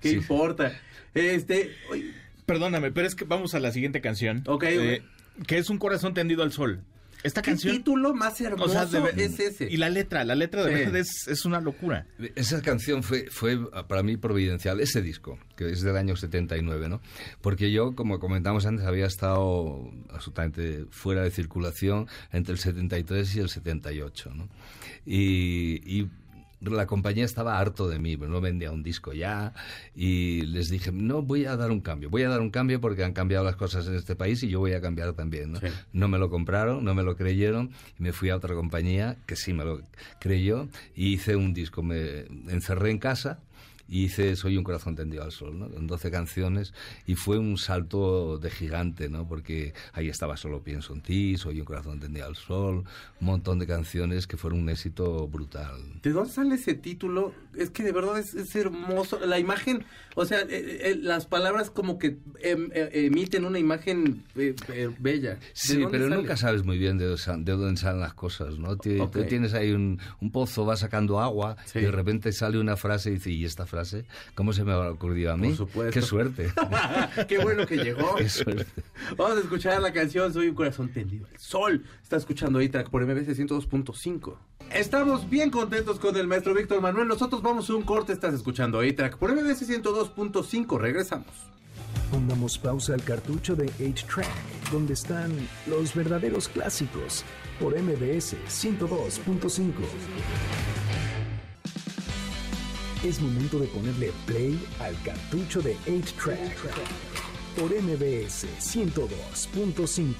[0.00, 0.72] ¿Qué importa?
[1.14, 1.72] Este...
[2.44, 4.42] Perdóname, pero es que vamos a la siguiente canción.
[4.46, 5.02] Ok, eh,
[5.46, 6.82] Que es Un corazón tendido al sol.
[7.26, 7.72] Esta canción.
[7.72, 9.68] El título más hermoso es ese.
[9.68, 12.06] Y la letra, la letra de verdad es, es, una locura.
[12.36, 13.58] Esa canción fue, fue
[13.88, 17.00] para mí providencial, ese disco, que es del año 79, ¿no?
[17.40, 23.40] Porque yo, como comentamos antes, había estado absolutamente fuera de circulación entre el 73 y
[23.40, 24.48] el 78, ¿no?
[25.04, 26.08] Y, y
[26.72, 29.52] la compañía estaba harto de mí, no vendía un disco ya
[29.94, 33.04] y les dije, no, voy a dar un cambio, voy a dar un cambio porque
[33.04, 35.52] han cambiado las cosas en este país y yo voy a cambiar también.
[35.52, 35.60] No,
[35.92, 39.36] no me lo compraron, no me lo creyeron y me fui a otra compañía que
[39.36, 39.80] sí me lo
[40.20, 43.40] creyó y hice un disco, me encerré en casa
[43.88, 45.70] y hice Soy un corazón tendido al sol, ¿no?
[45.70, 46.74] Con 12 canciones
[47.06, 49.26] y fue un salto de gigante, ¿no?
[49.26, 52.84] Porque ahí estaba Solo pienso en ti, Soy un corazón tendido al sol,
[53.20, 56.00] un montón de canciones que fueron un éxito brutal.
[56.02, 57.32] ¿De dónde sale ese título?
[57.56, 59.18] Es que de verdad es, hermoso.
[59.24, 64.24] La imagen, o sea, eh, eh, las palabras como que em, eh, emiten una imagen
[64.98, 65.38] bella.
[65.52, 68.76] Sí, pero nunca sabes muy bien de, dónde salen las cosas, ¿no?
[68.76, 69.98] Tú tienes ahí un,
[70.32, 73.75] pozo, va sacando agua y de repente sale una frase y dice, ¿y esta frase?
[74.34, 75.48] ¿Cómo se me ha ocurrido a mí?
[75.48, 75.92] Por supuesto.
[75.92, 76.52] Qué suerte.
[77.28, 78.14] Qué bueno que llegó.
[78.16, 78.82] Qué suerte.
[79.16, 81.26] Vamos a escuchar la canción Soy un corazón tendido.
[81.32, 84.36] El sol está escuchando ahí track por MBC 102.5.
[84.72, 87.08] Estamos bien contentos con el maestro Víctor Manuel.
[87.08, 88.12] Nosotros vamos a un corte.
[88.12, 90.78] Estás escuchando ahí track por MBC 102.5.
[90.78, 91.26] Regresamos.
[92.10, 95.32] Pongamos pausa al cartucho de 8-Track, donde están
[95.66, 97.24] los verdaderos clásicos
[97.58, 99.72] por MBS 102.5.
[103.04, 106.56] Es momento de ponerle play al cartucho de 8-Track
[107.54, 110.14] por MBS 102.5,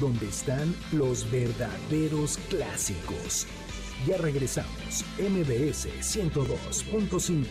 [0.00, 3.46] donde están los verdaderos clásicos.
[4.06, 7.46] Ya regresamos, MBS 102.5.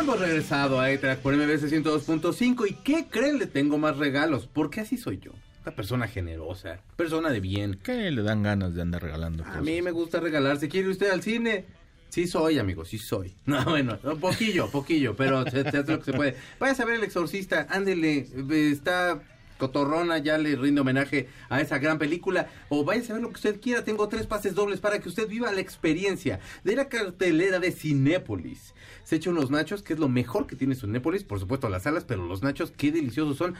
[0.00, 3.38] Hemos regresado a 8-Track por MBS 102.5 y ¿qué creen?
[3.38, 5.32] Le tengo más regalos, porque así soy yo.
[5.64, 7.78] Una persona generosa, persona de bien.
[7.82, 10.58] ¿Qué le dan ganas de andar regalando A mí me gusta regalar.
[10.58, 11.66] ¿Se quiere usted al cine?
[12.08, 13.34] Sí soy, amigo, sí soy.
[13.46, 16.36] No, bueno, poquillo, poquillo, pero se, lo que se puede.
[16.58, 18.28] Vaya a ver El Exorcista, ándele,
[18.70, 19.22] está
[19.58, 22.48] cotorrona, ya le rindo homenaje a esa gran película.
[22.68, 25.28] O vaya a ver lo que usted quiera, tengo tres pases dobles para que usted
[25.28, 28.74] viva la experiencia de la cartelera de Cinépolis.
[29.04, 32.04] Se echa unos nachos, que es lo mejor que tiene Cinépolis, por supuesto las salas,
[32.04, 33.54] pero los nachos, qué deliciosos son.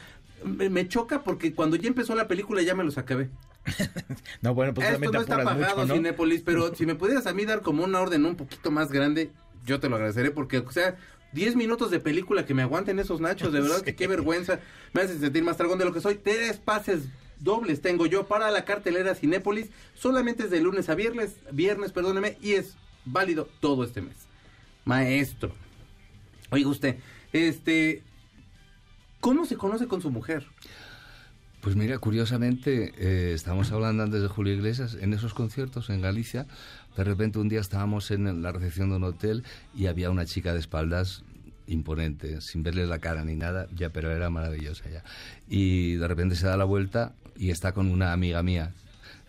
[0.44, 3.30] Me, choca porque cuando ya empezó la película ya me los acabé.
[4.42, 7.62] no, bueno, pues Esto no está pagado, Cinépolis, pero si me pudieras a mí dar
[7.62, 9.30] como una orden un poquito más grande,
[9.64, 10.96] yo te lo agradeceré porque, o sea,
[11.32, 14.60] 10 minutos de película que me aguanten esos nachos, de verdad que qué vergüenza.
[14.92, 16.16] Me hacen sentir más dragón de lo que soy.
[16.16, 17.04] Tres pases
[17.40, 22.38] dobles tengo yo para la cartelera Cinépolis, solamente es de lunes a viernes, viernes, perdóneme,
[22.40, 24.16] y es válido todo este mes.
[24.84, 25.52] Maestro.
[26.50, 26.96] Oiga usted,
[27.32, 28.02] este,
[29.20, 30.46] ¿cómo se conoce con su mujer?
[31.66, 36.46] Pues mira, curiosamente, eh, estábamos hablando antes de Julio Iglesias, en esos conciertos en Galicia,
[36.96, 39.42] de repente un día estábamos en la recepción de un hotel
[39.74, 41.24] y había una chica de espaldas
[41.66, 45.02] imponente, sin verle la cara ni nada, ya, pero era maravillosa ya.
[45.48, 48.72] Y de repente se da la vuelta y está con una amiga mía,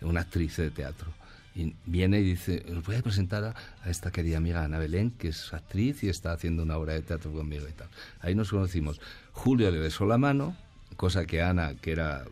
[0.00, 1.12] una actriz de teatro.
[1.56, 5.10] Y viene y dice, os voy a presentar a, a, esta querida amiga Ana Belén,
[5.10, 7.88] que es actriz y está haciendo una obra de teatro conmigo y tal.
[8.20, 9.00] Ahí nos conocimos.
[9.32, 10.54] Julio le besó la mano
[10.98, 12.24] cosa que Ana, que era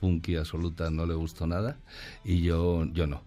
[0.00, 1.76] punky absoluta, no le gustó nada,
[2.24, 3.20] y yo, yo no.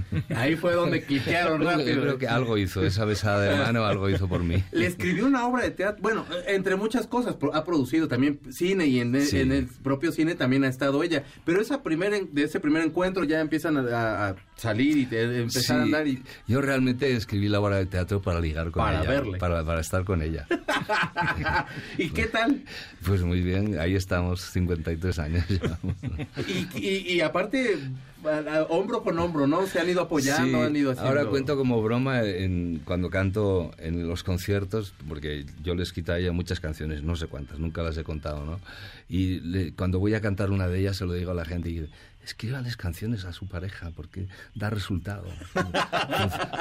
[0.36, 2.00] Ahí fue donde cliquearon Yo rápido.
[2.02, 4.62] creo que algo hizo, esa besada de mano algo hizo por mí.
[4.72, 9.00] Le escribió una obra de teatro, bueno, entre muchas cosas, ha producido también cine y
[9.00, 9.40] en, el- Sí.
[9.40, 11.24] en el propio cine también ha estado ella.
[11.44, 15.80] Pero esa primer, en- de ese primer encuentro ya empiezan a, salir y te- empezar
[15.80, 16.22] a andar y...
[16.46, 19.10] Yo realmente escribí la obra de teatro para ligar con Para ella.
[19.10, 19.38] verle.
[19.38, 20.46] Para, para estar con ella.
[21.98, 22.62] ¿Y qué tal?
[23.04, 25.96] Pues muy bien, ahí estamos, 53 años llevamos.
[26.46, 27.78] Y, y, y aparte,
[28.68, 29.66] hombro con hombro, ¿no?
[29.66, 31.08] Se han ido apoyando, Sí, han ido haciendo...
[31.10, 36.18] Ahora cuento como broma en, cuando canto en los conciertos, porque yo les quito a
[36.18, 38.60] ella muchas canciones, no sé cuántas, nunca las he contado, ¿no?
[39.08, 41.68] Y le- cuando voy a cantar una de ellas se lo digo a la gente
[41.70, 41.88] y
[42.24, 45.24] escríbanles canciones a su pareja porque da resultado.
[45.52, 45.72] Fun-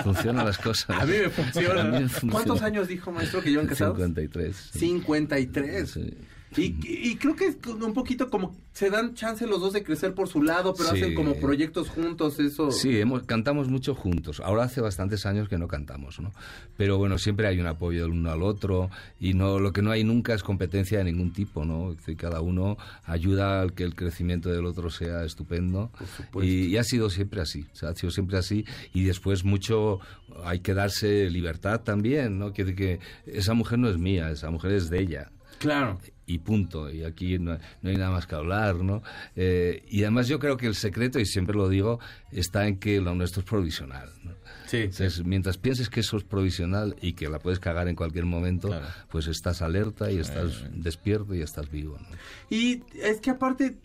[0.04, 0.90] Funcionan las cosas.
[1.00, 1.82] A mí me funciona.
[1.82, 2.32] A mí me funciona.
[2.34, 3.96] ¿Cuántos años dijo, maestro, que llevan casados?
[3.98, 4.56] 53.
[4.74, 4.80] sí.
[4.80, 5.90] 53.
[5.92, 6.14] Sí.
[6.58, 10.14] Y, y creo que es un poquito como se dan chance los dos de crecer
[10.14, 10.98] por su lado, pero Sí.
[11.02, 12.72] hacen como proyectos juntos, eso.
[12.72, 14.42] Sí, hemos, cantamos mucho juntos.
[14.44, 16.32] Ahora hace bastantes años que no cantamos, ¿no?
[16.78, 19.92] Pero bueno, siempre hay un apoyo del uno al otro y no lo que no
[19.92, 21.96] hay nunca es competencia de ningún tipo, ¿no?
[22.18, 25.92] Cada uno ayuda al que el crecimiento del otro sea estupendo.
[26.18, 26.44] supuesto.
[26.44, 30.00] Y, y ha sido siempre así, o sea, ha sido siempre así y después mucho
[30.44, 32.52] hay que darse libertad también, ¿no?
[32.52, 36.00] Decir que esa mujer no es mía, esa mujer es de ella Claro.
[36.26, 36.90] Y punto.
[36.90, 39.02] Y aquí no, no hay nada más que hablar, ¿no?
[39.36, 42.00] Eh, y además yo creo que el secreto, y siempre lo digo,
[42.32, 44.10] está en que lo nuestro es provisional.
[44.24, 44.32] ¿no?
[44.68, 44.78] Sí.
[44.78, 48.70] Entonces, mientras pienses que eso es provisional y que la puedes cagar en cualquier momento,
[48.70, 48.88] Claro.
[49.10, 51.98] pues estás alerta y estás despierto y estás vivo.
[52.00, 52.08] ¿no?
[52.50, 53.78] Y es que aparte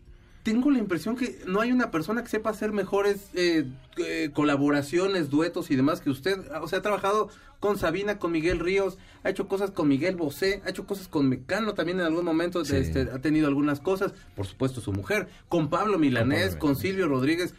[0.47, 3.65] tengo la impresión que no hay una persona que sepa hacer mejores eh,
[3.97, 6.39] eh, colaboraciones, duetos y demás que usted.
[6.63, 10.63] O sea, ha trabajado con Sabina, con Miguel Ríos, ha hecho cosas con Miguel Bosé,
[10.65, 12.77] ha hecho cosas con Mecano también en algún momento, Sí.
[12.77, 16.77] este, ha tenido algunas cosas, por supuesto su mujer, con Pablo Milanés, Pablo con.
[16.77, 17.53] Silvio Rodríguez.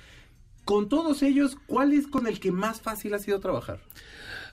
[0.63, 3.81] Con todos ellos, ¿cuál es con el que más fácil ha sido trabajar?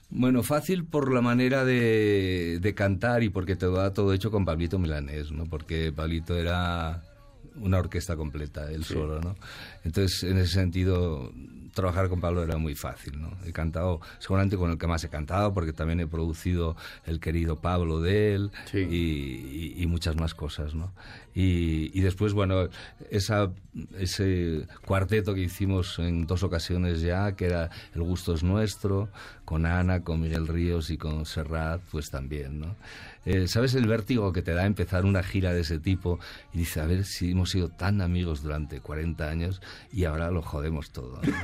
[0.09, 4.43] Bueno, fácil por la manera de, de cantar y porque te da todo hecho con
[4.43, 5.45] Pablito Milanés, ¿no?
[5.45, 7.01] Porque Pablito era
[7.59, 9.35] una orquesta completa, él solo, ¿no?
[9.83, 11.31] Entonces, en ese sentido,
[11.73, 13.31] trabajar con Pablo era muy fácil, ¿no?
[13.45, 17.57] He cantado, seguramente con el que más he cantado, porque también he producido el querido
[17.57, 18.79] Pablo de él Sí.
[18.79, 20.93] y, y- y muchas más cosas, ¿no?
[21.33, 22.69] Y, y después, bueno,
[23.11, 23.51] esa,
[23.97, 29.09] ese cuarteto que hicimos en dos ocasiones ya, que era El gusto es nuestro,
[29.43, 32.75] con Ana, con Miguel Ríos y con Serrat, pues también, ¿no?
[33.25, 36.19] Eh, ¿Sabes el vértigo que te da empezar una gira de ese tipo?
[36.53, 39.61] Y dice, a ver si hemos sido tan amigos durante 40 años
[39.91, 41.19] y ahora lo jodemos todo.
[41.21, 41.21] ¿no?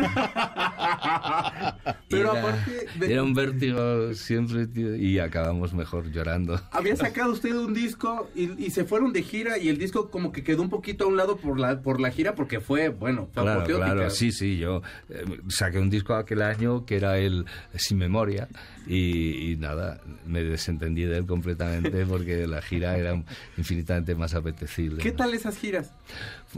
[2.09, 6.59] Pero Era- aparte de- Era un vértigo siempre, tío, y acabamos mejor llorando.
[6.71, 10.31] Había sacado usted un disco y, y se fueron de gira y el disco como
[10.31, 13.27] que quedó un poquito a un lado por la por la gira porque fue, bueno,
[13.33, 17.45] fue Claro, claro, sí, sí, yo eh, saqué un disco aquel año que era el
[17.75, 18.47] Sin Memoria
[18.85, 21.70] y, y nada, me desentendí de él completamente
[22.07, 23.23] porque la gira era
[23.57, 25.01] infinitamente más apetecible.
[25.01, 25.17] ¿Qué ¿no?
[25.17, 25.93] tal esas giras?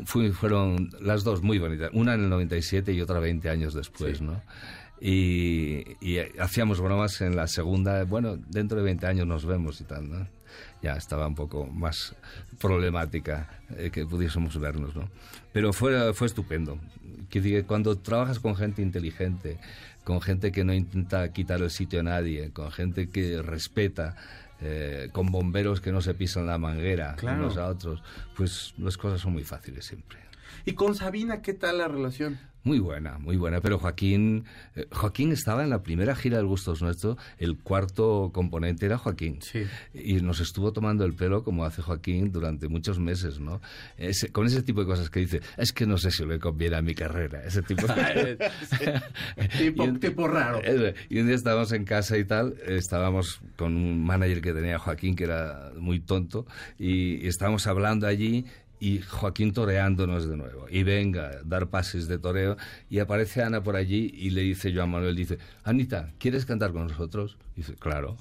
[0.05, 4.21] Fui- fueron las dos muy bonitas, una en el 97 y otra 20 años después,
[4.21, 4.41] ¿no?
[5.01, 9.83] Y, y hacíamos bromas en la segunda, bueno, dentro de 20 años nos vemos y
[9.83, 10.27] tal, ¿no?
[10.81, 12.15] Ya estaba un poco más
[12.59, 15.09] problemática eh, que pudiésemos vernos, ¿no?
[15.51, 16.79] Pero fue, fue estupendo.
[17.29, 19.57] Que cuando trabajas con gente inteligente,
[20.03, 24.15] con gente que no intenta quitar el sitio a nadie, con gente que respeta,
[24.63, 27.43] eh, con bomberos que no se pisan la manguera Claro.
[27.45, 28.01] unos a otros,
[28.35, 30.19] pues las cosas son muy fáciles siempre.
[30.65, 32.39] ¿Y con Sabina qué tal la relación?
[32.65, 33.59] Muy buena, muy buena.
[33.59, 34.45] Pero Joaquín,
[34.75, 39.39] eh, Joaquín estaba en la primera gira del Gustos Nuestro, el cuarto componente era Joaquín.
[39.41, 39.63] Sí.
[39.93, 43.59] Y nos estuvo tomando el pelo como hace Joaquín durante muchos meses, ¿no?
[43.97, 46.77] Ese- con ese tipo de cosas que dice, es que no sé si le conviene
[46.77, 48.37] a mi carrera, ese tipo de
[49.57, 50.61] tipo, un- tipo raro.
[51.09, 55.15] Y un día estábamos en casa y tal, estábamos con un manager que tenía Joaquín,
[55.15, 56.45] que era muy tonto,
[56.79, 58.45] y, y estábamos hablando allí
[58.83, 60.65] y Joaquín toreándonos de nuevo.
[60.69, 62.57] Y venga, dar pases de toreo.
[62.89, 66.73] Y aparece Ana por allí y le dice yo a Manuel, dice, Anita, ¿quieres cantar
[66.73, 67.37] con nosotros?
[67.55, 68.17] Y dice, claro.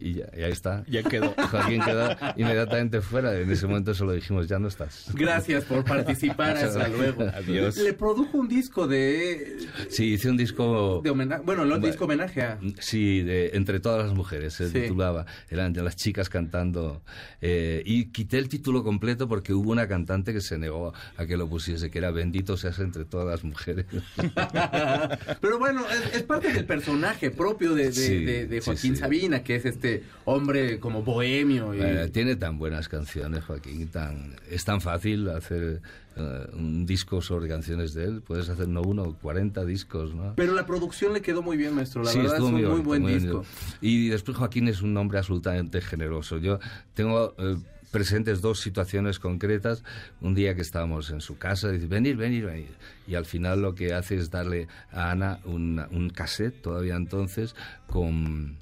[0.00, 0.84] Y, ya, y ahí está.
[0.88, 1.34] Ya quedó.
[1.50, 3.38] Joaquín quedó inmediatamente fuera.
[3.38, 5.06] En ese momento se lo dijimos, ya no estás.
[5.14, 7.22] Gracias por participar, hasta luego.
[7.34, 7.76] Adiós.
[7.76, 11.00] Le produjo un disco de, Sí, hice un disco...
[11.04, 11.86] de homenaje, bueno, no un Bueno.
[11.86, 12.58] disco homenaje a...
[12.78, 14.80] Sí, de Entre todas las mujeres se Sí.
[14.82, 15.26] titulaba.
[15.50, 17.02] Eran de las chicas cantando.
[17.40, 21.36] eh, y quité el título completo porque hubo una cantante que se negó a que
[21.36, 23.86] lo pusiese, que era Bendito seas entre todas las mujeres.
[25.40, 28.94] Pero bueno, es, es parte del personaje propio de, de- Sí, de- de sí, Joaquín
[28.96, 29.00] sí.
[29.00, 31.74] Sabina, que es este este hombre como bohemio.
[31.74, 31.80] Y...
[31.80, 35.80] Eh, tiene tan buenas canciones, Joaquín, tan, es tan fácil hacer
[36.16, 38.22] eh, un disco sobre canciones de él.
[38.22, 40.34] Puedes hacer no uno, 40 discos, ¿no?
[40.36, 42.02] Pero la producción le quedó muy bien, maestro.
[42.02, 43.32] La Sí, verdad es un muy, bonito, buen muy disco.
[43.38, 43.50] bonito.
[43.80, 46.38] Y después Joaquín es un hombre absolutamente generoso.
[46.38, 46.58] Yo
[46.94, 47.56] tengo eh,
[47.90, 49.82] presentes dos situaciones concretas.
[50.20, 52.70] Un día que estábamos en su casa, dice, venir, venir, venir.
[53.08, 57.54] Y al final lo que hace es darle a Ana un, un cassette, todavía entonces,
[57.88, 58.56] con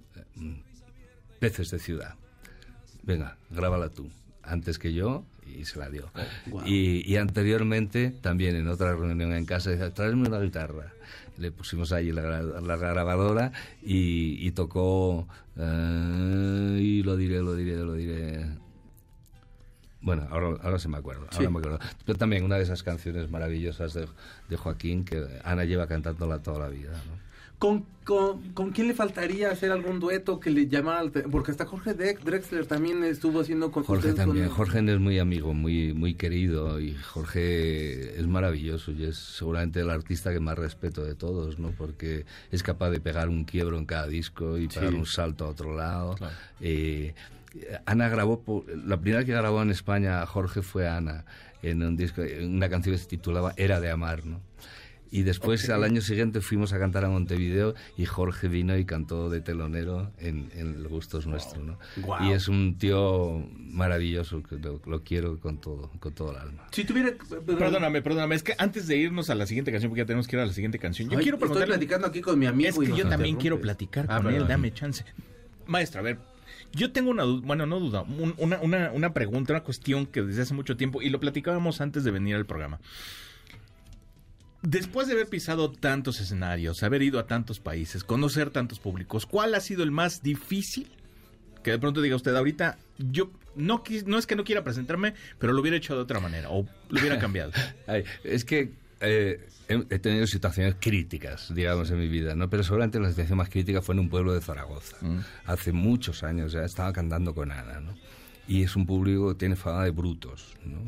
[1.40, 2.14] peces de ciudad.
[3.02, 4.08] Venga, grábala tú.
[4.42, 6.10] Antes que yo, y se la dio.
[6.64, 10.92] Y, y anteriormente, también en otra reunión en casa, dice, tráeme una guitarra.
[11.38, 15.26] Le pusimos allí la, la grabadora y, y tocó,
[15.56, 18.46] eh, y lo diré, lo diré, lo diré.
[20.02, 21.42] Bueno, ahora, ahora se me acuerdo, ahora Sí.
[21.48, 21.78] me acuerdo.
[22.06, 24.06] Pero también una de esas canciones maravillosas de,
[24.48, 26.90] de Joaquín que Ana lleva cantándola toda la vida.
[26.92, 27.29] ¿no?
[27.60, 31.02] ¿Con, con, con quién le faltaría hacer algún dueto que le llamara?
[31.30, 35.52] Porque hasta Jorge Drexler también estuvo haciendo con Jorge con- también, Jorge es muy amigo,
[35.52, 41.04] muy muy querido y Jorge es maravilloso y es seguramente el artista que más respeto
[41.04, 41.70] de todos, ¿no?
[41.76, 45.48] Porque es capaz de pegar un quiebro en cada disco y pegar un salto a
[45.48, 46.14] otro lado.
[46.14, 46.34] Claro.
[46.62, 47.14] Eh,
[47.84, 48.42] Ana grabó,
[48.86, 51.24] la primera que grabó en España Jorge fue Ana
[51.62, 54.40] en un disco, una canción que se titulaba Era de amar, ¿no?
[55.12, 59.28] Y después al año siguiente fuimos a cantar a Montevideo y Jorge vino y cantó
[59.28, 61.78] de telonero en, en El Gusto es Nuestro, ¿no?
[61.96, 62.24] Guau.
[62.28, 66.66] Y es un tío maravilloso, que lo, lo quiero con todo, con todo el alma.
[66.70, 67.10] Si tuviera...
[67.44, 68.36] Perdóname, perdóname.
[68.36, 70.46] Es que antes de irnos a la siguiente canción, porque ya tenemos que ir a
[70.46, 71.74] la siguiente canción, yo Ay, quiero Estoy preguntarle...
[71.74, 72.68] platicando aquí con mi amigo.
[72.70, 73.40] Es y que nos yo también interrumpe.
[73.42, 75.04] quiero platicar Ah, con él, dame chance.
[75.66, 76.18] Maestra, a ver,
[76.72, 80.22] yo tengo una duda, bueno, no duda, un- una, una, una pregunta, una cuestión que
[80.22, 82.78] desde hace mucho tiempo, y lo platicábamos antes de venir al programa.
[84.62, 89.54] Después de haber pisado tantos escenarios, haber ido a tantos países, conocer tantos públicos, ¿cuál
[89.54, 90.90] ha sido el más difícil?
[91.62, 95.52] Que de pronto diga usted, ahorita yo no, no es que no quiera presentarme, pero
[95.52, 97.52] lo hubiera hecho de otra manera o lo hubiera cambiado.
[97.86, 102.50] Ay, es que eh, he, tenido situaciones críticas, digamos, en mi vida, ¿no?
[102.50, 104.96] Pero seguramente la situación más crítica fue en un pueblo de Zaragoza.
[105.46, 107.94] Hace muchos años ya estaba cantando con Ana, ¿no?
[108.50, 110.80] Y es un público que tiene fama de brutos, ¿no?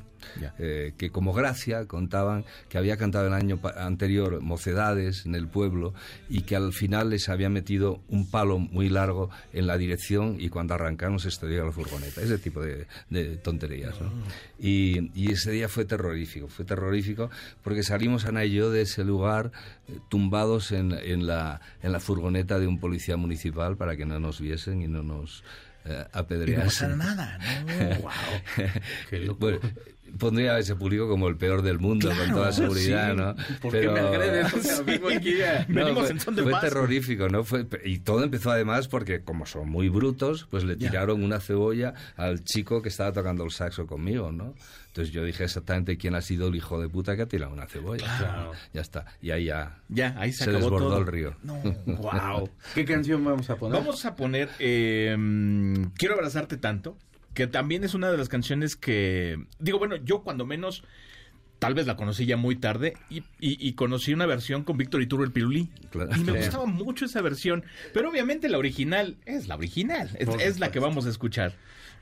[0.59, 5.95] Eh, que como gracia contaban que había cantado el año anterior Mocedades en el pueblo
[6.29, 10.49] y que al final les había metido un palo muy largo en la dirección y
[10.49, 12.21] cuando arrancaron se estrelló la furgoneta.
[12.21, 14.01] Ese tipo de, de tonterías.
[14.01, 14.11] ¿no?
[14.59, 17.31] Y, y ese día fue terrorífico, fue terrorífico
[17.63, 19.53] porque salimos Ana y yo de ese lugar
[19.87, 24.19] eh, tumbados en, en, la, en la furgoneta de un policía municipal para que no
[24.19, 25.45] nos viesen y no nos
[25.85, 26.05] eh,
[26.47, 28.11] Y no pasara nada, ¿no?
[29.11, 29.39] Qué loco.
[29.41, 29.61] Bueno,
[30.19, 33.17] pondría a ese público como el peor del mundo, con toda seguridad, Sí.
[33.17, 33.35] ¿no?
[33.61, 34.53] ¿Por qué me agredes?
[34.55, 37.45] O sea, vengo aquí a- No, Venimos fue, en son de fue terrorífico, ¿no?
[37.45, 41.95] Fue, y todo empezó además porque, como son muy brutos, pues le tiraron una cebolla
[42.17, 44.55] al chico que estaba tocando el saxo conmigo, ¿no?
[44.89, 47.67] Entonces yo dije exactamente quién ha sido el hijo de puta que ha tirado una
[47.67, 48.05] cebolla.
[48.19, 48.53] Claro.
[48.75, 49.07] Ya está.
[49.23, 50.99] Y ahí ya Ya, ahí se, se, acabó desbordó todo.
[50.99, 51.35] el río.
[51.43, 51.55] No,
[51.87, 52.51] Wow.
[52.75, 53.79] ¿Qué canción vamos a poner?
[53.81, 56.99] Vamos a poner eh, mm, Quiero abrazarte tanto,
[57.35, 60.85] que también es una de las canciones que, digo, bueno, yo cuando menos,
[61.59, 65.01] tal vez la conocí ya muy tarde, y, y- y conocí una versión con Víctor
[65.03, 65.71] Iturbe el Pirulí.
[65.91, 66.11] Claro.
[66.17, 67.65] Y me gustaba mucho esa versión,
[67.95, 71.57] pero obviamente la original es la original, es, la que vamos a escuchar.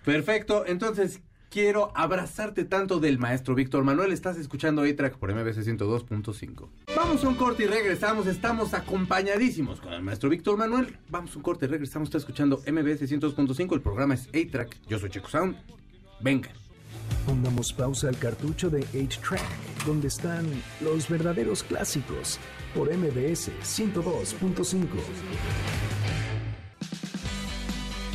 [0.05, 4.12] Perfecto, entonces quiero abrazarte tanto del maestro Víctor Manuel.
[4.12, 6.68] Estás escuchando A-Track por MBC 102.5.
[6.96, 8.26] Vamos a un corte y regresamos.
[8.26, 10.96] Estamos acompañadísimos con el maestro Víctor Manuel.
[11.08, 12.08] Vamos a un corte y regresamos.
[12.08, 13.74] Está escuchando MBC 102.5.
[13.74, 14.78] El programa es A-Track.
[14.88, 15.56] Yo soy Checo Sound.
[16.20, 16.50] Venga.
[17.26, 20.46] Pongamos pausa al cartucho de 8-Track, donde están
[20.80, 22.38] los verdaderos clásicos,
[22.74, 24.86] por MBS 102.5.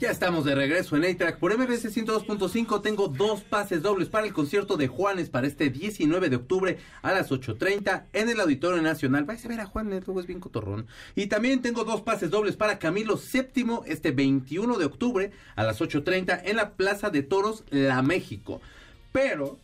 [0.00, 2.82] Ya estamos de regreso en A-Track por MBC 102.5.
[2.82, 7.12] Tengo dos pases dobles para el concierto de Juanes para este 19 de octubre a
[7.12, 9.24] las 8.30 en el Auditorio Nacional.
[9.24, 10.88] Vais a ver a Juanes, luego es bien cotorrón.
[11.14, 15.80] Y también tengo dos pases dobles para Camilo VII este 21 de octubre a las
[15.80, 18.60] 8.30 en la Plaza de Toros, La México.
[19.12, 19.58] Pero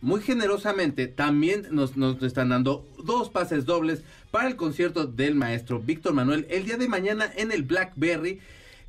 [0.00, 5.80] muy generosamente también nos, nos están dando dos pases dobles para el concierto del maestro
[5.80, 8.40] Víctor Manuel el día de mañana en el Blackberry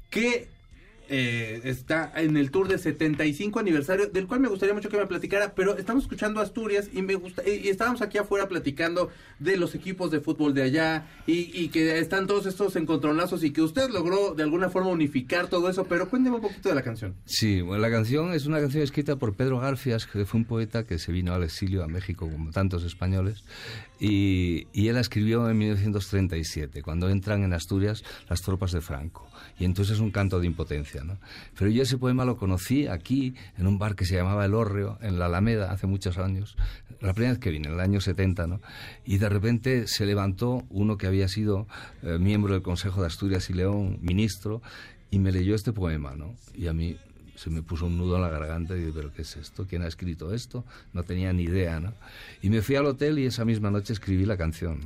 [0.10, 0.55] que
[1.10, 5.06] eh, está en el tour de 75 aniversario, del cual me gustaría mucho que me
[5.06, 9.76] platicara, pero estamos escuchando Asturias y me gusta y estábamos aquí afuera platicando de los
[9.76, 14.34] equipos de fútbol de allá y, que están todos estos encontronazos y que usted logró
[14.36, 17.16] de alguna forma unificar todo eso, pero cuénteme un poquito de la canción.
[17.26, 20.86] Sí, bueno, la canción es una canción escrita por Pedro Garfias, que fue un poeta
[20.86, 23.44] que se vino al exilio a México como tantos españoles
[24.00, 29.28] y, y él la escribió en 1937, cuando entran en Asturias las tropas de Franco
[29.58, 31.04] y entonces es un canto de impotencia.
[31.04, 31.18] ¿no?
[31.58, 34.98] Pero yo ese poema lo conocí aquí, en un bar que se llamaba El Hórreo,
[35.02, 36.56] en la Alameda, hace muchos años,
[37.02, 38.62] la primera vez que vine, en el año 70, ¿no?
[39.06, 41.68] y de repente se levantó uno que había sido
[42.04, 44.62] eh, miembro del Consejo de Asturias y León, ministro,
[45.12, 46.36] y me leyó este poema, ¿no?
[46.54, 46.98] Y a mí
[47.36, 49.66] se me puso un nudo en la garganta y dije, ¿pero qué es esto?
[49.68, 50.64] ¿Quién ha escrito esto?
[50.94, 51.94] No tenía ni idea, ¿no?
[52.42, 54.80] Y me fui al hotel y esa misma noche escribí la canción.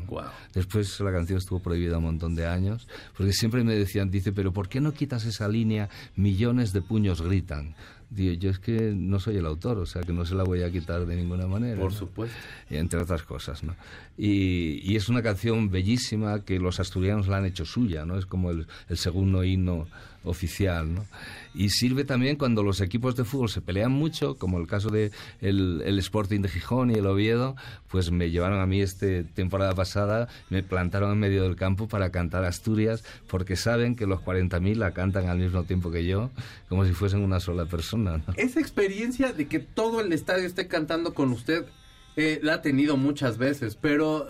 [0.54, 4.52] Después la canción estuvo prohibida un montón de años, porque siempre me decían, dice, ¿pero
[4.52, 5.90] por qué no quitas esa línea?
[6.16, 7.76] Millones de puños gritan.
[8.10, 10.64] Digo, yo es que no soy el autor, o sea que no se la voy
[10.64, 11.80] a quitar de ninguna manera.
[11.80, 12.36] Por supuesto.
[12.72, 13.76] Entre otras cosas, ¿no?
[14.18, 18.18] Y, y, es una canción bellísima que los asturianos la han hecho suya, ¿no?
[18.18, 19.88] Es como el, el segundo himno
[20.24, 21.06] oficial, ¿no?
[21.54, 25.12] Y sirve también cuando los equipos de fútbol se pelean mucho, como el caso de
[25.42, 27.56] el, el Sporting de Gijón y el Oviedo,
[27.90, 32.12] pues me llevaron a mí esta temporada pasada, me plantaron en medio del campo para
[32.12, 36.30] cantar Asturias, porque saben que los 40.000 la cantan al mismo tiempo que yo,
[36.68, 38.24] como si fuesen una sola persona.
[38.38, 41.66] Esa experiencia de que todo el estadio esté cantando con usted,
[42.16, 44.28] eh, la ha tenido muchas veces, pero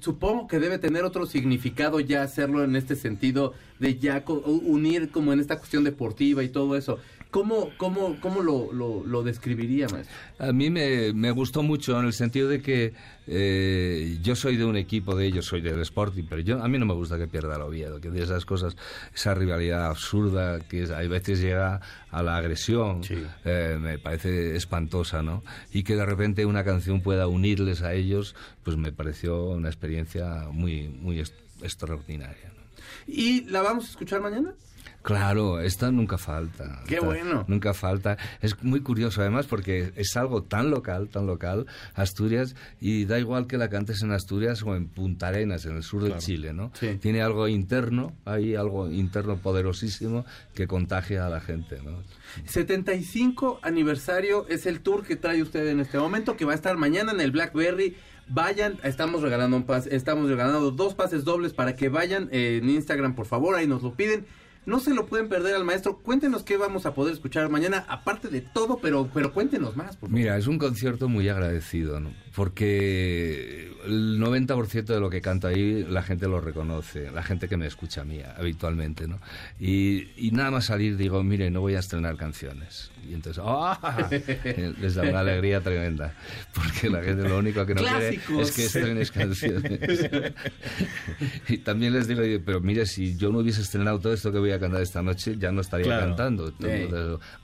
[0.00, 5.32] supongo que debe tener otro significado ya hacerlo en este sentido de ya unir como
[5.32, 6.98] en esta cuestión deportiva y todo eso.
[7.30, 10.14] ¿Cómo, cómo, cómo lo, lo, describiría, maestro?
[10.38, 12.94] A mí me, me, gustó mucho en el sentido de que
[13.26, 16.78] eh, yo soy de un equipo de ellos, soy del Sporting, pero yo, a mí
[16.78, 18.78] no me gusta que pierda el Oviedo, que de esas cosas,
[19.14, 23.02] esa rivalidad absurda que a veces llega a la agresión,
[23.44, 25.44] eh, me parece espantosa, ¿no?
[25.70, 30.46] Y que de repente una canción pueda unirles a ellos, pues me pareció una experiencia
[30.50, 31.22] muy, muy
[31.60, 32.52] extraordinaria.
[33.06, 34.54] ¿Y la vamos a escuchar mañana?
[35.02, 36.82] Claro, esta nunca falta.
[36.86, 37.44] Qué bueno.
[37.48, 38.18] Nunca falta.
[38.40, 43.46] Es muy curioso además porque es algo tan local, tan local, Asturias, y da igual
[43.46, 46.72] que la cantes en Asturias o en Punta Arenas, en el sur de Chile, ¿no?
[47.00, 52.02] Tiene algo interno, hay algo interno poderosísimo que contagia a la gente, ¿no?
[52.44, 56.76] 75 aniversario es el tour que trae usted en este momento, que va a estar
[56.76, 57.96] mañana en el Blackberry
[58.28, 63.14] vayan, estamos regalando un pas, estamos regalando dos pases dobles para que vayan en Instagram,
[63.14, 64.26] por favor, ahí nos lo piden.
[64.68, 65.96] No se lo pueden perder al maestro.
[65.96, 69.96] Cuéntenos qué vamos a poder escuchar mañana, aparte de todo, pero, pero cuéntenos más.
[70.02, 72.10] Mira, es un concierto muy agradecido, ¿no?
[72.38, 77.56] Porque el 90% de lo que canto ahí la gente lo reconoce, la gente que
[77.56, 79.08] me escucha a mí habitualmente.
[79.08, 79.18] ¿no?
[79.58, 82.92] Y, y nada más salir digo, mire, no voy a estrenar canciones.
[83.08, 84.08] Y entonces, ¡ah!
[84.80, 86.12] Les da una alegría tremenda,
[86.52, 90.10] porque la gente lo único que no quiere es que estrenes canciones.
[91.48, 94.52] y también les digo, pero mire, si yo no hubiese estrenado todo esto que voy
[94.52, 96.52] a cantar esta noche, ya no estaría cantando.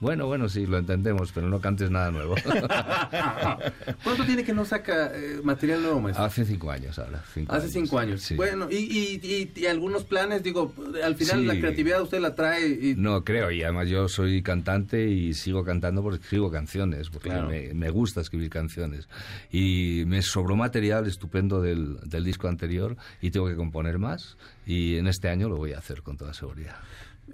[0.01, 2.34] bueno, bueno, sí, lo entendemos, pero no cantes nada nuevo.
[4.05, 6.24] ¿Cuánto tiene que no saca eh, material nuevo, maestro?
[6.24, 7.22] Hace cinco años ahora.
[7.49, 8.32] Hace cinco años.
[8.37, 10.72] Bueno, y, y, algunos planes, digo,
[11.03, 12.68] al final la creatividad usted la trae.
[12.68, 12.95] Y...
[12.97, 17.74] No, creo, y además yo soy cantante y sigo cantando porque escribo canciones, porque me,
[17.74, 19.09] me, gusta escribir canciones.
[19.51, 24.97] Y me sobró material estupendo del, del disco anterior y tengo que componer más, y
[24.97, 26.76] en este año lo voy a hacer con toda seguridad.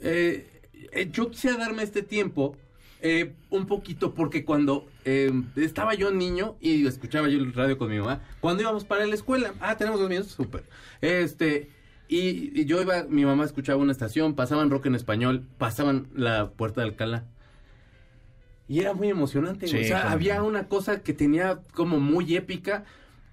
[0.00, 0.60] Eh,
[0.92, 2.56] eh, yo quisiera darme este tiempo
[3.02, 7.98] eh, un poquito porque cuando estaba yo niño y escuchaba yo el radio con mi
[7.98, 10.64] mamá, cuando íbamos para la escuela, ah, tenemos dos minutos, súper.
[11.00, 11.70] Este,
[12.10, 16.80] y, yo iba, mi mamá escuchaba una estación, pasaban rock en español, pasaban la puerta
[16.80, 17.24] de Alcalá.
[18.66, 22.84] Y era muy emocionante, o sea, había una cosa que tenía como muy épica,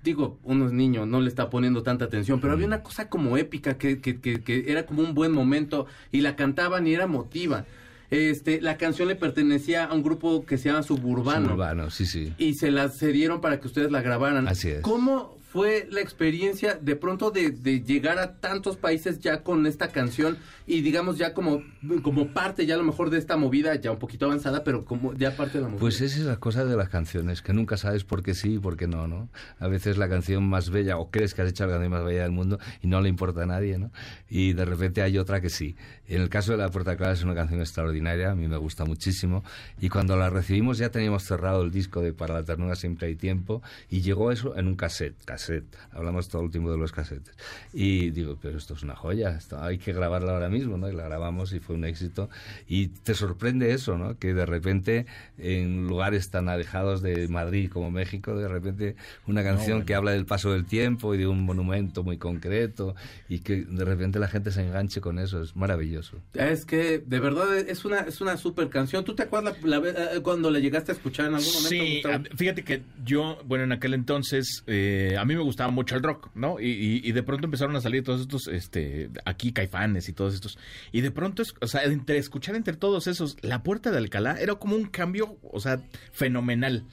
[0.03, 3.37] digo, uno es niño, no le está poniendo tanta atención, pero había una cosa como
[3.37, 7.65] épica que, que, que, era como un buen momento y la cantaban y era motiva.
[8.09, 11.45] Este, la canción le pertenecía a un grupo que se llama Suburbano.
[11.45, 12.33] Suburbano, sí, sí.
[12.37, 14.47] Y se la cedieron para que ustedes la grabaran.
[14.47, 14.81] Así es.
[14.81, 17.49] ¿Cómo fue la experiencia de pronto de,
[17.81, 20.37] llegar a tantos países ya con esta canción
[20.67, 21.63] y digamos ya como,
[22.03, 25.15] como parte ya a lo mejor de esta movida ya un poquito avanzada, pero como
[25.15, 25.79] ya parte de la movida?
[25.79, 28.59] Pues esa es la cosa de las canciones, que nunca sabes por qué sí y
[28.59, 29.29] por qué no, ¿no?
[29.57, 32.21] A veces la canción más bella, o crees que has hecho la canción más bella
[32.21, 33.89] del mundo y no le importa a nadie, ¿no?
[34.29, 35.75] Y de repente hay otra que sí.
[36.07, 38.85] En el caso de La Puerta Clara es una canción extraordinaria, a mí me gusta
[38.85, 39.43] muchísimo,
[39.81, 43.15] y cuando la recibimos ya teníamos cerrado el disco de Para la ternura siempre hay
[43.15, 45.77] tiempo, y llegó eso en un cassette, cassette cassette.
[45.91, 47.35] Hablamos todo el tiempo de los cassettes.
[47.73, 50.89] Y digo, pero esto es una joya, esto hay que grabarla ahora mismo, ¿no?
[50.89, 52.29] Y la grabamos y fue un éxito.
[52.67, 54.17] Y te sorprende eso, ¿no?
[54.17, 55.05] Que de repente
[55.37, 58.95] en lugares tan alejados de Madrid como México, de repente
[59.25, 62.95] una canción que habla del paso del tiempo y de un monumento muy concreto
[63.29, 66.17] y que de repente la gente se enganche con eso, es maravilloso.
[66.33, 69.03] Es que de verdad es una es una super canción.
[69.03, 71.69] ¿Tú te acuerdas la, eh, cuando la llegaste a escuchar en algún momento?
[71.69, 76.03] Sí, fíjate que yo, bueno, en aquel entonces eh, a mí me gustaba mucho el
[76.03, 76.59] rock, ¿no?
[76.59, 80.57] Y, de pronto empezaron a salir todos estos, este, aquí caifanes y todos estos.
[80.91, 84.55] Y de pronto, o sea, entre escuchar entre todos esos, La Puerta de Alcalá era
[84.55, 86.85] como un cambio, o sea, fenomenal.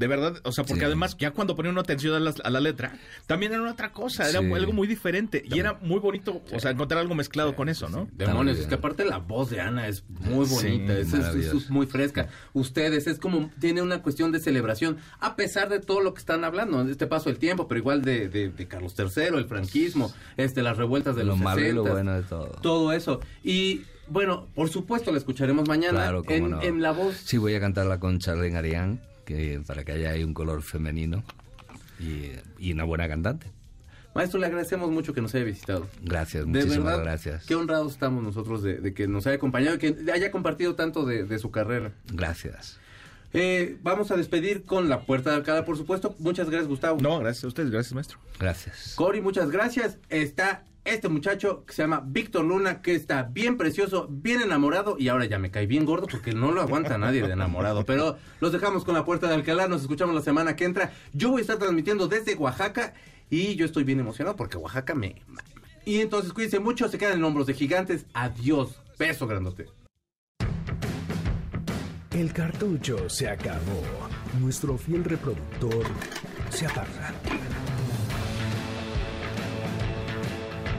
[0.00, 2.60] De verdad, o sea, porque además ya cuando ponía una atención a la, a la,
[2.60, 2.96] letra,
[3.26, 5.44] también era otra cosa, era algo muy diferente.
[5.44, 8.08] Y era muy bonito, o sea, encontrar algo mezclado con eso, ¿no?
[8.12, 12.30] Demonios, es que aparte la voz de Ana es muy bonita, es, muy fresca.
[12.54, 16.44] Ustedes, es como, tiene una cuestión de celebración, a pesar de todo lo que están
[16.44, 20.78] hablando, este paso del tiempo, pero igual de, de, Carlos III, el franquismo, este, las
[20.78, 22.56] revueltas de lo los malo y lo bueno de todo.
[22.62, 23.20] Todo eso.
[23.44, 27.16] Y bueno, por supuesto la escucharemos mañana en, en, la voz.
[27.16, 29.09] Sí, voy a cantarla con Charlene Arián
[29.66, 31.22] para que haya ahí un color femenino
[31.98, 33.46] y, una buena cantante.
[34.14, 35.86] Maestro, le agradecemos mucho que nos haya visitado.
[36.02, 37.46] Gracias, muchísimas gracias.
[37.46, 41.38] Qué honrados estamos nosotros de, que nos haya acompañado y que haya compartido tanto de,
[41.38, 41.92] su carrera.
[42.12, 42.78] Gracias.
[43.32, 46.16] Eh, vamos a despedir con la puerta de Alcalá, por supuesto.
[46.18, 47.00] Muchas gracias, Gustavo.
[47.00, 48.18] No, gracias a ustedes, gracias, maestro.
[48.40, 48.94] Gracias.
[48.96, 49.98] Cori, muchas gracias.
[50.08, 55.08] Está este muchacho que se llama Víctor Luna, que está bien precioso, bien enamorado y
[55.08, 57.84] ahora ya me cae bien gordo porque no lo aguanta nadie de enamorado.
[57.84, 60.92] Pero los dejamos con la puerta de Alcalá, nos escuchamos la semana que entra.
[61.12, 62.94] Yo voy a estar transmitiendo desde Oaxaca
[63.28, 65.22] y yo estoy bien emocionado porque Oaxaca me...
[65.84, 68.06] Y entonces cuídense mucho, se quedan en hombros de gigantes.
[68.12, 69.68] Adiós, beso grandote.
[72.12, 73.82] El cartucho se acabó.
[74.40, 75.84] Nuestro fiel reproductor
[76.50, 77.14] se apaga.